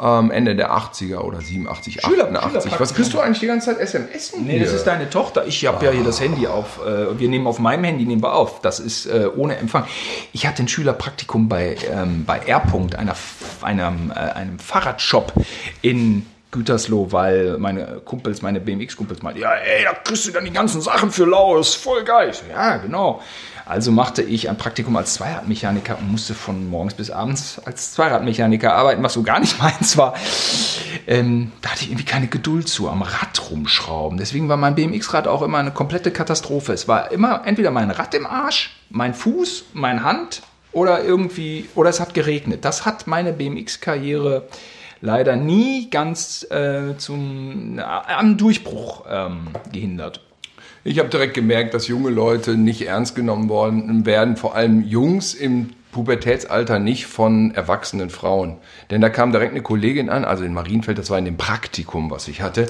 [0.00, 2.80] Ähm, Ende der 80er oder 87, Schüler- 88.
[2.80, 4.32] Was kriegst du eigentlich die ganze Zeit SMS?
[4.36, 5.46] Nee, das ist deine Tochter.
[5.46, 6.80] Ich habe ja hier das Handy auf.
[6.84, 8.60] Äh, wir nehmen auf meinem Handy nehmen wir auf.
[8.62, 9.84] Das ist äh, ohne Empfang.
[10.32, 12.62] Ich hatte ein Schülerpraktikum bei ähm, bei R.
[12.96, 13.14] einer,
[13.62, 15.32] einem, äh, einem Fahrradshop
[15.82, 20.50] in Gütersloh, weil meine Kumpels, meine BMX-Kumpels meinten, ja, ey, da kriegst du dann die
[20.52, 22.28] ganzen Sachen für lau, ist voll geil.
[22.30, 23.22] Ich so, ja, genau.
[23.64, 28.74] Also machte ich ein Praktikum als Zweiradmechaniker und musste von morgens bis abends als Zweiradmechaniker
[28.74, 30.14] arbeiten, was so gar nicht meins war.
[31.06, 34.18] Ähm, da hatte ich irgendwie keine Geduld zu, am Rad rumschrauben.
[34.18, 36.72] Deswegen war mein BMX-Rad auch immer eine komplette Katastrophe.
[36.72, 40.42] Es war immer entweder mein Rad im Arsch, mein Fuß, meine Hand
[40.72, 42.64] oder irgendwie, oder es hat geregnet.
[42.64, 44.48] Das hat meine BMX-Karriere
[45.00, 50.20] leider nie ganz äh, zum, äh, am Durchbruch ähm, gehindert.
[50.84, 55.32] Ich habe direkt gemerkt, dass junge Leute nicht ernst genommen worden werden, vor allem Jungs
[55.32, 58.56] im Pubertätsalter nicht von erwachsenen Frauen.
[58.90, 62.10] Denn da kam direkt eine Kollegin an, also in Marienfeld, das war in dem Praktikum,
[62.10, 62.66] was ich hatte,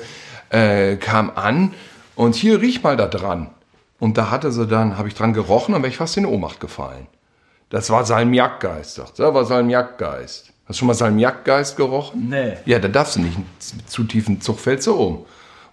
[0.51, 1.73] äh, kam an
[2.15, 3.49] und hier riech mal da dran.
[3.99, 6.61] Und da hatte sie dann, habe ich dran gerochen und wäre ich fast in Ohnmacht
[6.61, 7.07] gefallen.
[7.71, 9.23] Das war Salmiakgeist, sagt sie.
[9.23, 10.53] Das war Salmiakgeist.
[10.67, 12.29] Hast du schon mal Salmiakgeist gerochen?
[12.29, 12.55] Nee.
[12.67, 13.39] Ja, da darfst du nicht.
[13.39, 15.25] Mit zu tiefen Zug fällst du um.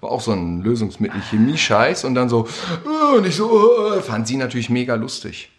[0.01, 2.47] War auch so ein Lösungsmittel, Chemie-Scheiß und dann so,
[2.85, 5.51] äh, und ich so, äh, fand sie natürlich mega lustig.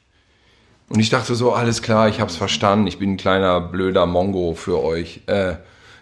[0.88, 4.54] Und ich dachte so, alles klar, ich hab's verstanden, ich bin ein kleiner blöder Mongo
[4.54, 5.20] für euch.
[5.26, 5.56] Äh,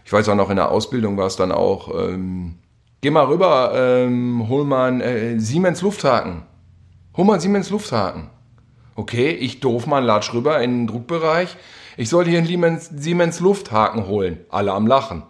[0.05, 2.55] ich weiß auch noch, in der Ausbildung war es dann auch, ähm,
[3.03, 6.45] geh mal rüber, ähm, hol mal einen äh, Siemens Lufthaken.
[7.17, 8.31] Hol mal einen Siemens Lufthaken.
[8.95, 11.57] Okay, ich doof mal latsch rüber in den Druckbereich.
[11.99, 14.39] Ich soll hier einen Siemens, Siemens Lufthaken holen.
[14.49, 15.25] Alle am Lachen.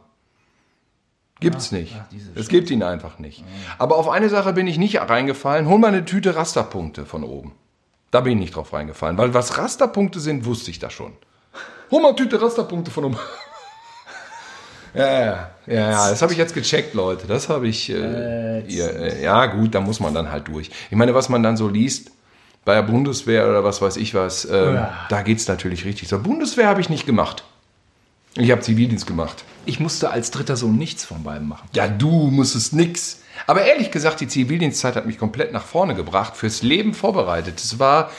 [1.41, 1.95] Gibt's nicht.
[2.34, 3.45] Es gibt ihn einfach nicht.
[3.78, 5.68] Aber auf eine Sache bin ich nicht reingefallen.
[5.68, 7.53] Hol mal eine Tüte Rasterpunkte von oben.
[8.11, 9.18] Da bin ich nicht drauf reingefallen.
[9.18, 11.12] Weil was Rasterpunkte sind, wusste ich da schon.
[11.91, 13.16] Hol mal eine Tüte Rasterpunkte von oben.
[14.95, 17.26] Ja, ja, ja, ja, das habe ich jetzt gecheckt, Leute.
[17.26, 17.91] Das habe ich.
[17.91, 20.70] Äh, ihr, äh, ja, gut, da muss man dann halt durch.
[20.91, 22.11] Ich meine, was man dann so liest
[22.64, 25.07] bei der Bundeswehr oder was weiß ich was, ähm, Ja.
[25.11, 26.09] da geht's natürlich richtig.
[26.09, 27.45] So, Bundeswehr habe ich nicht gemacht.
[28.39, 29.45] Ich habe Zivildienst gemacht.
[29.66, 31.68] Ich musste als dritter Sohn nichts von beiden machen.
[31.74, 33.20] Ja, du musstest nix.
[33.47, 37.61] Aber ehrlich gesagt, die Zivildienstzeit hat mich komplett nach vorne gebracht, fürs Leben vorbereitet.
[37.61, 38.11] Es war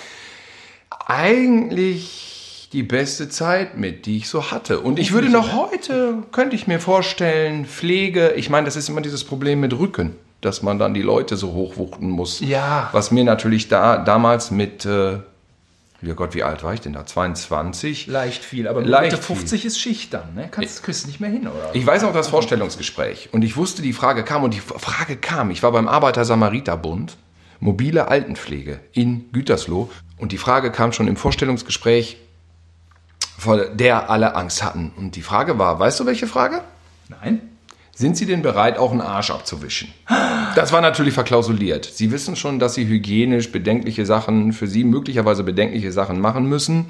[1.05, 4.79] eigentlich die beste Zeit mit, die ich so hatte.
[4.81, 9.01] Und ich würde noch heute, könnte ich mir vorstellen, Pflege, ich meine, das ist immer
[9.01, 12.39] dieses Problem mit Rücken, dass man dann die Leute so hochwuchten muss.
[12.41, 12.89] Ja.
[12.91, 15.17] Was mir natürlich da damals mit, äh,
[16.01, 17.05] ja Gott, wie alt war ich denn da?
[17.05, 18.07] 22?
[18.07, 20.47] Leicht viel, aber Leicht Mitte 50 ist Schicht dann, ne?
[20.49, 21.71] Kannst, kriegst nicht mehr hin, oder?
[21.73, 23.29] Ich weiß auch das Vorstellungsgespräch.
[23.31, 24.43] Und ich wusste, die Frage kam.
[24.43, 25.51] Und die Frage kam.
[25.51, 27.17] Ich war beim Arbeiter-Samariter-Bund,
[27.59, 29.89] mobile Altenpflege in Gütersloh.
[30.17, 32.17] Und die Frage kam schon im Vorstellungsgespräch,
[33.37, 34.91] vor der alle Angst hatten.
[34.95, 36.61] Und die Frage war, weißt du welche Frage?
[37.09, 37.41] Nein.
[37.99, 39.89] Sind Sie denn bereit, auch einen Arsch abzuwischen?
[40.55, 41.83] Das war natürlich verklausuliert.
[41.83, 46.85] Sie wissen schon, dass Sie hygienisch bedenkliche Sachen, für Sie möglicherweise bedenkliche Sachen machen müssen.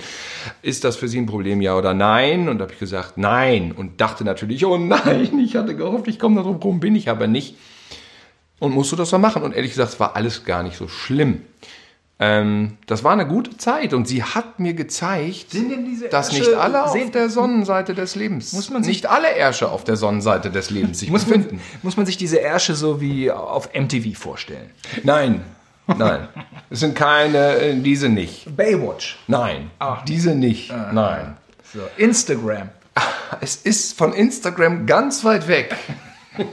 [0.62, 2.48] Ist das für Sie ein Problem, ja oder nein?
[2.48, 3.72] Und da habe ich gesagt, nein.
[3.72, 7.10] Und dachte natürlich, oh nein, ich hatte gehofft, ich komme da drum rum, bin ich
[7.10, 7.56] aber nicht.
[8.60, 9.42] Und musst du das dann machen?
[9.42, 11.42] Und ehrlich gesagt, es war alles gar nicht so schlimm.
[12.22, 15.56] Ähm, das war eine gute Zeit und sie hat mir gezeigt,
[16.12, 19.70] dass Ärsche- nicht alle auf der Sonnenseite des Lebens, Muss man sich- nicht alle Ärsche
[19.70, 21.56] auf der Sonnenseite des Lebens sich Muss befinden.
[21.56, 24.70] man, muss man sich diese Ärsche so wie auf MTV vorstellen?
[25.04, 25.46] Nein,
[25.88, 26.28] nein.
[26.70, 28.54] Es sind keine, äh, diese nicht.
[28.54, 29.18] Baywatch.
[29.28, 30.04] Nein, Ach.
[30.04, 30.74] diese nicht.
[30.92, 31.38] Nein.
[31.74, 32.70] So, Instagram.
[33.40, 35.74] Es ist von Instagram ganz weit weg.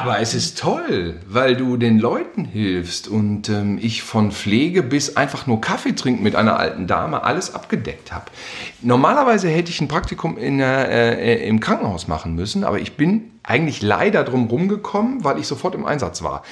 [0.00, 5.16] Aber es ist toll, weil du den Leuten hilfst und ähm, ich von Pflege bis
[5.16, 8.24] einfach nur Kaffee trinken mit einer alten Dame alles abgedeckt habe.
[8.82, 13.30] Normalerweise hätte ich ein Praktikum in, der, äh, im Krankenhaus machen müssen, aber ich bin
[13.44, 16.42] eigentlich leider drum rumgekommen, weil ich sofort im Einsatz war.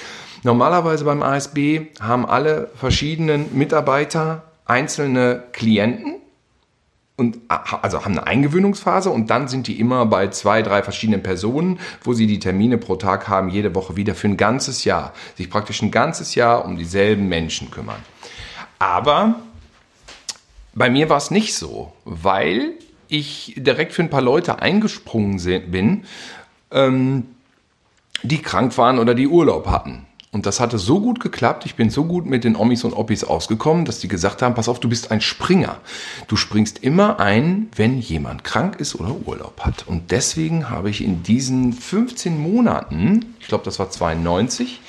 [0.45, 6.22] Normalerweise beim ASB haben alle verschiedenen Mitarbeiter einzelne Klienten
[7.16, 11.78] und also haben eine Eingewöhnungsphase und dann sind die immer bei zwei, drei verschiedenen Personen,
[12.02, 15.50] wo sie die Termine pro Tag haben, jede Woche wieder für ein ganzes Jahr, sich
[15.50, 18.00] praktisch ein ganzes Jahr um dieselben Menschen kümmern.
[18.78, 19.36] Aber
[20.74, 22.72] bei mir war es nicht so, weil
[23.08, 25.38] ich direkt für ein paar Leute eingesprungen
[25.70, 26.04] bin,
[26.70, 27.26] ähm,
[28.22, 30.06] die krank waren oder die Urlaub hatten.
[30.33, 33.22] Und das hatte so gut geklappt, ich bin so gut mit den Omis und Oppis
[33.22, 35.76] ausgekommen, dass die gesagt haben, pass auf, du bist ein Springer.
[36.26, 39.87] Du springst immer ein, wenn jemand krank ist oder Urlaub hat.
[39.87, 44.80] Und deswegen habe ich in diesen 15 Monaten, ich glaube, das war 92,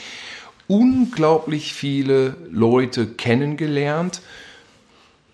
[0.67, 4.21] unglaublich viele Leute kennengelernt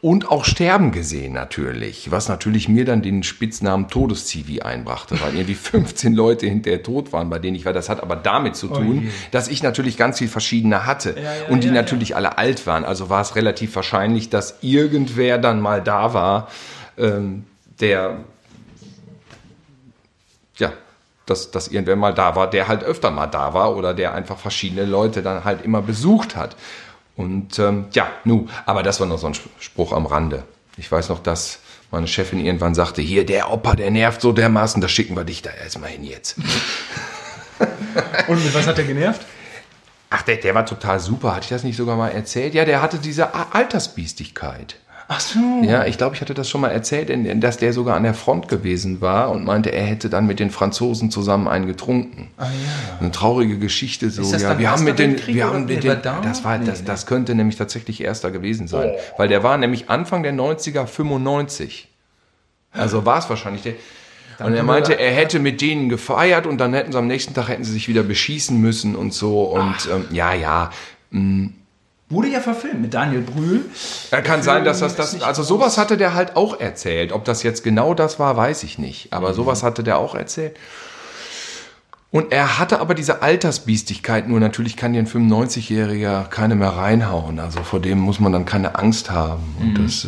[0.02, 5.56] und auch sterben gesehen natürlich, was natürlich mir dann den Spitznamen Todeszivi einbrachte, weil irgendwie
[5.56, 7.74] 15 Leute hinterher tot waren, bei denen ich war.
[7.74, 11.16] Das hat aber damit zu tun, dass ich natürlich ganz viel verschiedene hatte
[11.50, 12.86] und die natürlich alle alt waren.
[12.86, 16.48] Also war es relativ wahrscheinlich, dass irgendwer dann mal da war,
[16.98, 17.46] ähm,
[17.82, 18.20] der
[20.58, 20.72] ja,
[21.26, 24.38] dass, dass irgendwer mal da war, der halt öfter mal da war oder der einfach
[24.38, 26.56] verschiedene Leute dann halt immer besucht hat.
[27.20, 30.44] Und ähm, ja, nu, aber das war noch so ein Spruch am Rande.
[30.78, 31.60] Ich weiß noch, dass
[31.92, 35.42] meine Chefin irgendwann sagte, hier, der Opa, der nervt so dermaßen, da schicken wir dich
[35.42, 36.38] da erstmal hin jetzt.
[38.30, 39.26] Und mit was hat er genervt?
[40.10, 41.36] Ach, der, der war total super.
[41.36, 42.54] Hatte ich das nicht sogar mal erzählt?
[42.54, 44.78] Ja, der hatte diese Altersbiestigkeit.
[45.12, 45.40] Ach so.
[45.64, 47.12] Ja, ich glaube, ich hatte das schon mal erzählt,
[47.44, 50.52] dass der sogar an der Front gewesen war und meinte, er hätte dann mit den
[50.52, 52.30] Franzosen zusammen einen getrunken.
[52.38, 53.00] Ah, ja.
[53.00, 54.22] Eine traurige Geschichte so.
[54.22, 57.08] Ja, dann wir haben mit den, wir haben mit den, das war, Nee, das, das
[57.08, 61.88] könnte nämlich tatsächlich erster gewesen sein, weil der war nämlich Anfang der 90er 95.
[62.72, 63.74] Also war es wahrscheinlich der.
[64.46, 67.48] Und er meinte, er hätte mit denen gefeiert und dann hätten sie am nächsten Tag
[67.48, 70.70] hätten sie sich wieder beschießen müssen und so und ähm, ja, ja.
[72.10, 73.66] Wurde ja verfilmt mit Daniel Brühl.
[74.10, 77.12] Ja, kann sein, dass das, das also sowas hatte der halt auch erzählt.
[77.12, 79.14] Ob das jetzt genau das war, weiß ich nicht.
[79.14, 80.58] Aber sowas hatte der auch erzählt.
[82.12, 87.40] Und er hatte aber diese Altersbiestigkeit, nur natürlich kann dir ein 95-Jähriger keine mehr reinhauen.
[87.40, 89.56] Also vor dem muss man dann keine Angst haben.
[89.60, 90.08] Und das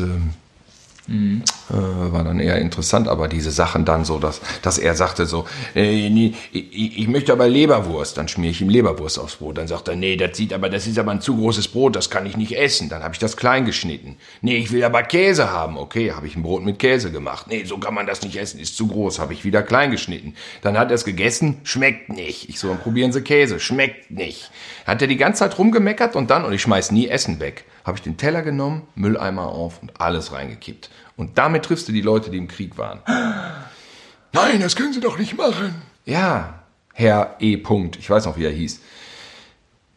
[1.10, 1.44] äh,
[1.74, 5.46] war dann eher interessant, aber diese Sachen dann so, dass, dass er sagte so,
[5.76, 9.58] äh, nee, ich, ich möchte aber Leberwurst, dann schmier ich ihm Leberwurst aufs Brot.
[9.58, 12.10] Dann sagt er, nee, das sieht aber, das ist aber ein zu großes Brot, das
[12.10, 12.90] kann ich nicht essen.
[12.90, 14.18] Dann habe ich das klein geschnitten.
[14.42, 15.78] Nee, ich will aber Käse haben.
[15.78, 17.48] Okay, habe ich ein Brot mit Käse gemacht.
[17.48, 20.36] Nee, so kann man das nicht essen, ist zu groß, habe ich wieder klein geschnitten.
[20.62, 22.50] Dann hat er es gegessen, schmeckt nicht.
[22.50, 24.52] Ich so, dann probieren Sie Käse, schmeckt nicht.
[24.86, 27.98] Hat er die ganze Zeit rumgemeckert und dann, und ich schmeiß nie Essen weg, habe
[27.98, 30.90] ich den Teller genommen, Mülleimer auf und alles reingekippt.
[31.18, 33.00] Und damit triffst du die Leute, die im Krieg waren.
[34.34, 35.76] Nein, das können Sie doch nicht machen.
[36.06, 36.62] Ja,
[36.94, 37.58] Herr E.
[37.58, 38.82] Punkt, ich weiß noch, wie er hieß.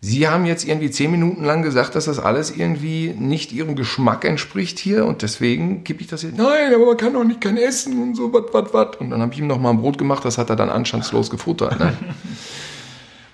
[0.01, 4.27] Sie haben jetzt irgendwie zehn Minuten lang gesagt, dass das alles irgendwie nicht Ihrem Geschmack
[4.27, 6.37] entspricht hier und deswegen gebe ich das jetzt.
[6.37, 9.01] Nein, aber man kann doch nicht kein Essen und so, wat, wat, wat.
[9.01, 11.31] Und dann habe ich ihm noch mal ein Brot gemacht, das hat er dann anstandslos
[11.31, 11.79] gefuttert.
[11.79, 11.97] Ne?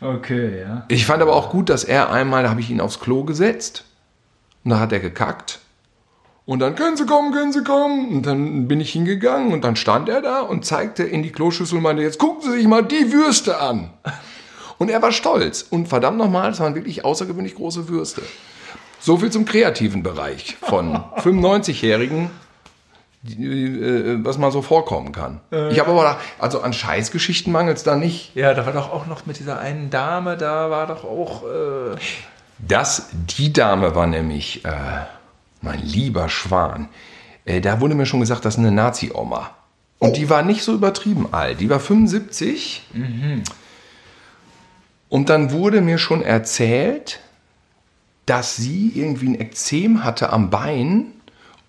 [0.03, 0.87] Okay, ja.
[0.89, 3.85] Ich fand aber auch gut, dass er einmal, da habe ich ihn aufs Klo gesetzt
[4.65, 5.59] und da hat er gekackt
[6.47, 8.09] Und dann können Sie kommen, können Sie kommen.
[8.09, 11.77] Und dann bin ich hingegangen und dann stand er da und zeigte in die Kloschüssel
[11.77, 13.91] und meinte, jetzt gucken Sie sich mal die Würste an.
[14.79, 15.63] Und er war stolz.
[15.63, 18.23] Und verdammt nochmal, es waren wirklich außergewöhnlich große Würste.
[18.99, 22.31] So viel zum kreativen Bereich von 95-Jährigen,
[23.27, 25.41] äh, was mal so vorkommen kann.
[25.71, 28.35] Ich habe aber, gedacht, also an Scheißgeschichten mangelt es da nicht.
[28.35, 31.45] Ja, da war doch auch noch mit dieser einen Dame, da war doch auch.
[31.45, 31.97] Äh
[32.67, 34.71] Das, die Dame war nämlich, äh,
[35.63, 36.89] mein lieber Schwan,
[37.45, 39.51] äh, da wurde mir schon gesagt, das ist eine Nazi-Oma.
[39.99, 41.61] Und die war nicht so übertrieben alt.
[41.61, 42.83] Die war 75.
[45.11, 47.21] Und dann wurde mir schon erzählt,
[48.25, 51.13] dass sie irgendwie ein Ekzem hatte am Bein.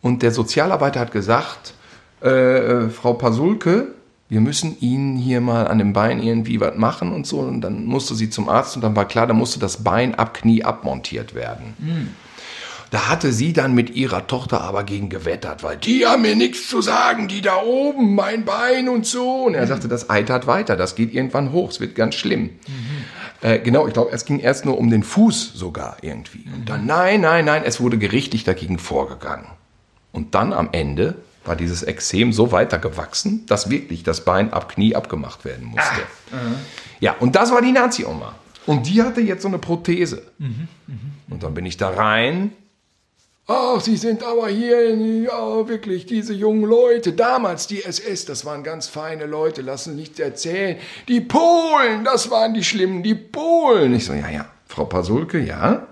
[0.01, 1.73] Und der Sozialarbeiter hat gesagt,
[2.23, 3.95] äh, äh, Frau Pasulke,
[4.31, 7.39] wir müssen Ihnen hier mal an dem Bein irgendwie was machen und so.
[7.39, 10.33] Und dann musste sie zum Arzt und dann war klar, da musste das Bein ab
[10.35, 11.75] Knie abmontiert werden.
[12.91, 16.69] Da hatte sie dann mit ihrer Tochter aber gegen gewettert, weil die haben mir nichts
[16.69, 19.43] zu sagen, die da oben, mein Bein und so.
[19.43, 22.51] Und er sagte, das eitert weiter, das geht irgendwann hoch, es wird ganz schlimm.
[23.41, 26.45] Äh, genau, ich glaube, es ging erst nur um den Fuß sogar irgendwie.
[26.55, 29.47] Und dann, nein, nein, nein, es wurde gerichtlich dagegen vorgegangen.
[30.13, 34.95] Und dann am Ende war dieses Exem so weitergewachsen, dass wirklich das Bein ab Knie
[34.95, 36.01] abgemacht werden musste.
[36.99, 38.35] Ja, und das war die Nazi-Oma.
[38.67, 40.21] Und die hatte jetzt so eine Prothese.
[41.29, 42.51] Und dann bin ich da rein.
[43.47, 47.11] Ach, Sie sind aber hier, ja, wirklich, diese jungen Leute.
[47.11, 50.77] Damals die SS, das waren ganz feine Leute, lassen nichts erzählen.
[51.07, 53.95] Die Polen, das waren die Schlimmen, die Polen.
[53.95, 55.87] Ich so, ja, ja, Frau Pasulke, ja?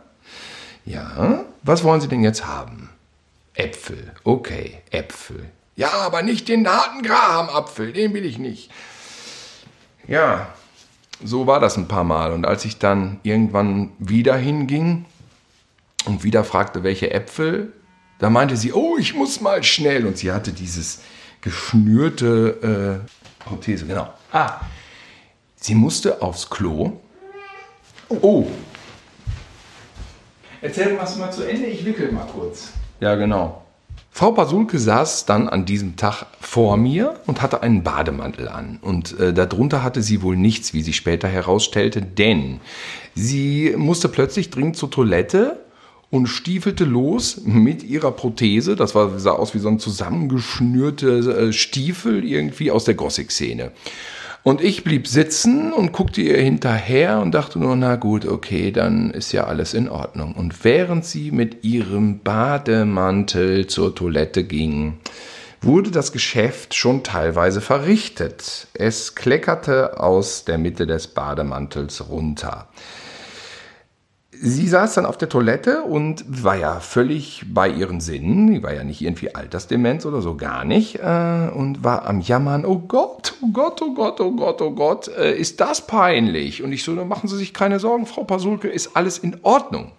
[0.86, 2.79] Ja, was wollen Sie denn jetzt haben?
[3.60, 5.50] Äpfel, okay, Äpfel.
[5.76, 8.72] Ja, aber nicht den harten Graham-Apfel, den will ich nicht.
[10.08, 10.54] Ja,
[11.24, 12.32] so war das ein paar Mal.
[12.32, 15.06] Und als ich dann irgendwann wieder hinging
[16.06, 17.74] und wieder fragte, welche Äpfel,
[18.20, 20.06] da meinte sie, oh, ich muss mal schnell.
[20.06, 21.02] Und sie hatte dieses
[21.42, 24.14] geschnürte äh, Prothese, genau.
[24.32, 24.62] ah,
[25.58, 26.94] Sie musste aufs Klo.
[28.10, 28.48] Oh,
[30.62, 32.70] erzähl was mal zu Ende, ich wickel mal kurz.
[33.00, 33.64] Ja, genau.
[34.12, 38.80] Frau Pasulke saß dann an diesem Tag vor mir und hatte einen Bademantel an.
[38.82, 42.60] Und äh, darunter hatte sie wohl nichts, wie sich später herausstellte, denn
[43.16, 45.60] sie musste plötzlich dringend zur Toilette
[46.10, 48.76] und stiefelte los mit ihrer Prothese.
[48.76, 53.72] Das war, sah aus wie so ein zusammengeschnürte äh, Stiefel irgendwie aus der Gothic-Szene.
[54.50, 59.12] Und ich blieb sitzen und guckte ihr hinterher und dachte nur, na gut, okay, dann
[59.12, 60.34] ist ja alles in Ordnung.
[60.34, 64.98] Und während sie mit ihrem Bademantel zur Toilette ging,
[65.62, 68.66] wurde das Geschäft schon teilweise verrichtet.
[68.74, 72.70] Es kleckerte aus der Mitte des Bademantels runter.
[74.42, 78.54] Sie saß dann auf der Toilette und war ja völlig bei ihren Sinnen.
[78.54, 80.96] Die war ja nicht irgendwie Altersdemenz oder so, gar nicht.
[80.96, 85.10] Äh, und war am Jammern, oh Gott, oh Gott, oh Gott, oh Gott, oh Gott,
[85.10, 86.64] äh, ist das peinlich?
[86.64, 89.92] Und ich so, machen Sie sich keine Sorgen, Frau Pasulke, ist alles in Ordnung.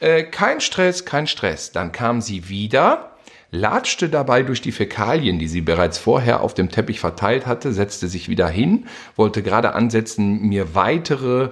[0.00, 1.70] Äh, kein Stress, kein Stress.
[1.72, 3.10] Dann kam sie wieder,
[3.50, 8.08] latschte dabei durch die Fäkalien, die sie bereits vorher auf dem Teppich verteilt hatte, setzte
[8.08, 11.50] sich wieder hin, wollte gerade ansetzen, mir weitere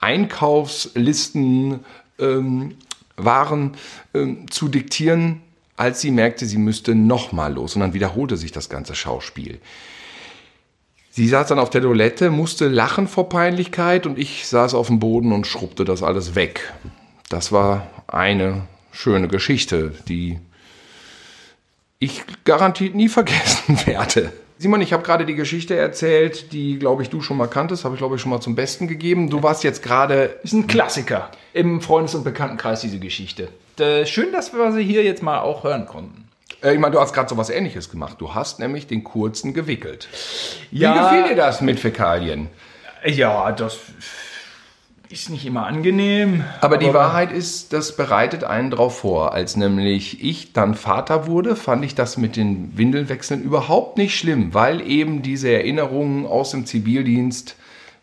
[0.00, 1.80] Einkaufslisten
[2.18, 2.76] ähm,
[3.16, 3.76] Waren
[4.12, 5.40] ähm, zu diktieren,
[5.76, 7.74] als sie merkte, sie müsste nochmal los.
[7.74, 9.60] Und dann wiederholte sich das ganze Schauspiel.
[11.10, 14.98] Sie saß dann auf der Toilette, musste lachen vor Peinlichkeit und ich saß auf dem
[14.98, 16.72] Boden und schrubbte das alles weg.
[17.28, 20.40] Das war eine schöne Geschichte, die
[22.00, 24.32] ich garantiert nie vergessen werde.
[24.64, 27.96] Simon, ich habe gerade die Geschichte erzählt, die, glaube ich, du schon mal kanntest, habe
[27.96, 29.28] ich, glaube ich, schon mal zum Besten gegeben.
[29.28, 33.48] Du warst jetzt gerade Ist ein Klassiker im Freundes- und Bekanntenkreis, diese Geschichte.
[34.06, 36.26] Schön, dass wir sie hier jetzt mal auch hören konnten.
[36.62, 38.16] Äh, Ich meine, du hast gerade so was ähnliches gemacht.
[38.22, 40.08] Du hast nämlich den kurzen gewickelt.
[40.70, 40.94] Ja.
[40.94, 42.48] Wie gefiel dir das mit Fäkalien?
[43.04, 43.76] Ja, das
[45.14, 46.42] ist nicht immer angenehm.
[46.60, 49.32] Aber die Wahrheit ist, das bereitet einen drauf vor.
[49.32, 54.52] Als nämlich ich dann Vater wurde, fand ich das mit den Windelwechseln überhaupt nicht schlimm,
[54.54, 57.54] weil eben diese Erinnerungen aus dem Zivildienst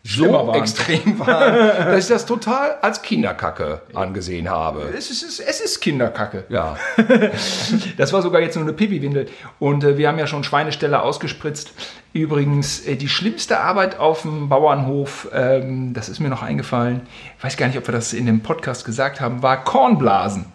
[0.04, 0.54] so waren.
[0.54, 4.92] extrem waren, dass ich das total als Kinderkacke angesehen habe.
[4.96, 6.44] Es ist, es ist Kinderkacke.
[6.48, 6.76] Ja.
[7.96, 9.28] Das war sogar jetzt nur eine Pipi-Windel.
[9.58, 11.72] Und äh, wir haben ja schon Schweineställe ausgespritzt.
[12.12, 17.02] Übrigens, äh, die schlimmste Arbeit auf dem Bauernhof, ähm, das ist mir noch eingefallen,
[17.38, 20.46] ich weiß gar nicht, ob wir das in dem Podcast gesagt haben, war Kornblasen.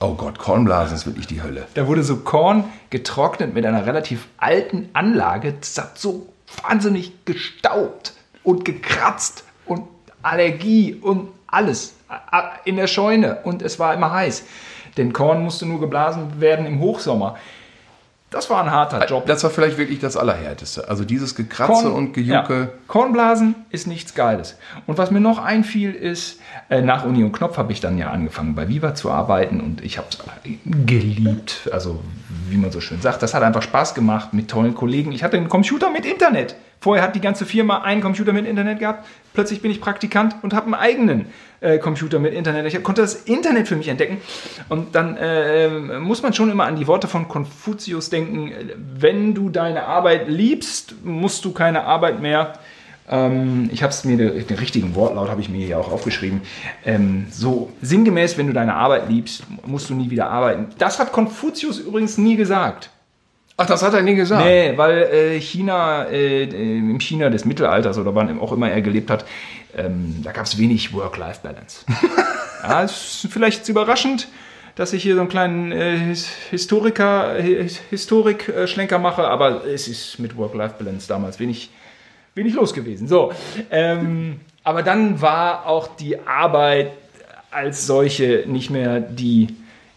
[0.00, 1.66] Oh Gott, Kornblasen ist wirklich die Hölle.
[1.74, 5.54] Da wurde so Korn getrocknet mit einer relativ alten Anlage.
[5.58, 6.28] Das hat so
[6.62, 8.12] wahnsinnig gestaubt
[8.46, 9.82] und gekratzt und
[10.22, 11.94] Allergie und alles
[12.64, 14.44] in der Scheune und es war immer heiß.
[14.96, 17.36] denn Korn musste nur geblasen werden im Hochsommer.
[18.30, 19.26] Das war ein harter Job.
[19.26, 20.88] Das war vielleicht wirklich das Allerhärteste.
[20.88, 22.54] Also dieses Gekratze Korn- und Gejucke.
[22.54, 22.68] Ja.
[22.86, 24.58] Kornblasen ist nichts Geiles.
[24.86, 28.10] Und was mir noch einfiel ist, äh, nach Uni und Knopf habe ich dann ja
[28.10, 30.18] angefangen bei Viva zu arbeiten und ich habe es
[30.86, 31.68] geliebt.
[31.72, 32.02] Also
[32.48, 35.12] wie man so schön sagt, das hat einfach Spaß gemacht mit tollen Kollegen.
[35.12, 36.56] Ich hatte einen Computer mit Internet.
[36.80, 39.06] Vorher hat die ganze Firma einen Computer mit Internet gehabt.
[39.34, 41.26] Plötzlich bin ich Praktikant und habe einen eigenen
[41.60, 42.66] äh, Computer mit Internet.
[42.66, 44.18] Ich konnte das Internet für mich entdecken.
[44.68, 45.68] Und dann äh,
[45.98, 48.52] muss man schon immer an die Worte von Konfuzius denken.
[48.76, 52.54] Wenn du deine Arbeit liebst, musst du keine Arbeit mehr.
[53.08, 56.42] Ähm, ich habe es mir, den, richtigen Wortlaut habe ich mir hier auch aufgeschrieben.
[56.84, 60.68] Ähm, so sinngemäß, wenn du deine Arbeit liebst, musst du nie wieder arbeiten.
[60.78, 62.90] Das hat Konfuzius übrigens nie gesagt.
[63.58, 64.44] Ach, das hat er nie gesagt.
[64.44, 68.82] Nee, weil äh, China, äh, äh, im China des Mittelalters oder wann auch immer er
[68.82, 69.24] gelebt hat,
[69.76, 71.86] ähm, da gab es wenig Work-Life-Balance.
[72.62, 74.28] ja, ist vielleicht überraschend,
[74.74, 80.18] dass ich hier so einen kleinen äh, His- Historiker, Hi- Historik-Schlenker mache, aber es ist
[80.18, 81.70] mit Work-Life-Balance damals wenig,
[82.34, 83.08] wenig los gewesen.
[83.08, 83.32] So,
[83.70, 86.90] ähm, aber dann war auch die Arbeit
[87.50, 89.48] als solche nicht mehr die,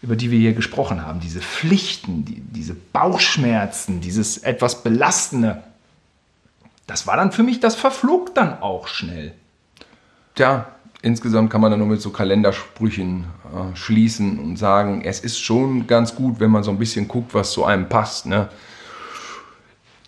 [0.02, 1.20] über die wir hier gesprochen haben.
[1.20, 5.62] Diese Pflichten, die, diese Bauchschmerzen, dieses etwas Belastende.
[6.86, 9.34] Das war dann für mich, das verflog dann auch schnell.
[10.34, 10.66] Tja,
[11.02, 15.86] insgesamt kann man dann nur mit so Kalendersprüchen äh, schließen und sagen, es ist schon
[15.86, 18.26] ganz gut, wenn man so ein bisschen guckt, was zu einem passt.
[18.26, 18.48] Ne?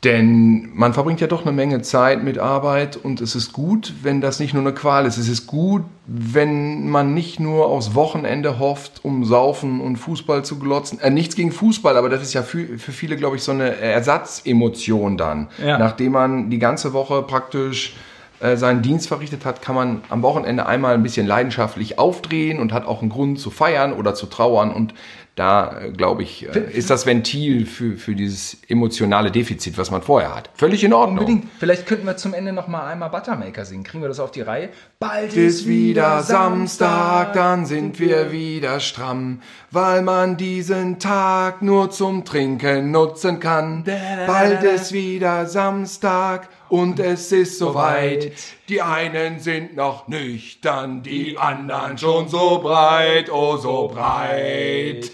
[0.04, 4.20] Denn man verbringt ja doch eine Menge Zeit mit Arbeit und es ist gut, wenn
[4.20, 5.16] das nicht nur eine Qual ist.
[5.16, 10.58] Es ist gut, wenn man nicht nur aufs Wochenende hofft, um Saufen und Fußball zu
[10.58, 10.98] glotzen.
[10.98, 13.76] Äh, nichts gegen Fußball, aber das ist ja für, für viele, glaube ich, so eine
[13.76, 15.48] Ersatzemotion dann.
[15.64, 15.78] Ja.
[15.78, 17.94] Nachdem man die ganze Woche praktisch
[18.40, 22.72] äh, seinen Dienst verrichtet hat, kann man am Wochenende einmal ein bisschen leidenschaftlich aufdrehen und
[22.72, 24.72] hat auch einen Grund zu feiern oder zu trauern.
[24.72, 24.94] Und
[25.34, 30.02] da, äh, glaube ich, äh, ist das Ventil für, für dieses emotionale Defizit, was man
[30.02, 30.50] vorher hat.
[30.54, 31.20] Völlig in Ordnung.
[31.20, 31.48] Unbedingt.
[31.58, 33.82] Vielleicht könnten wir zum Ende noch mal einmal Buttermaker singen.
[33.82, 34.68] Kriegen wir das auf die Reihe?
[34.98, 42.24] Bald Ist wieder Samstag, dann sind wir wieder stramm, weil man diesen Tag nur zum
[42.26, 43.84] Trinken nutzen kann.
[44.26, 48.32] Bald ist wieder Samstag und es ist soweit.
[48.70, 55.12] Die einen sind noch nüchtern, die anderen schon so breit, oh so breit.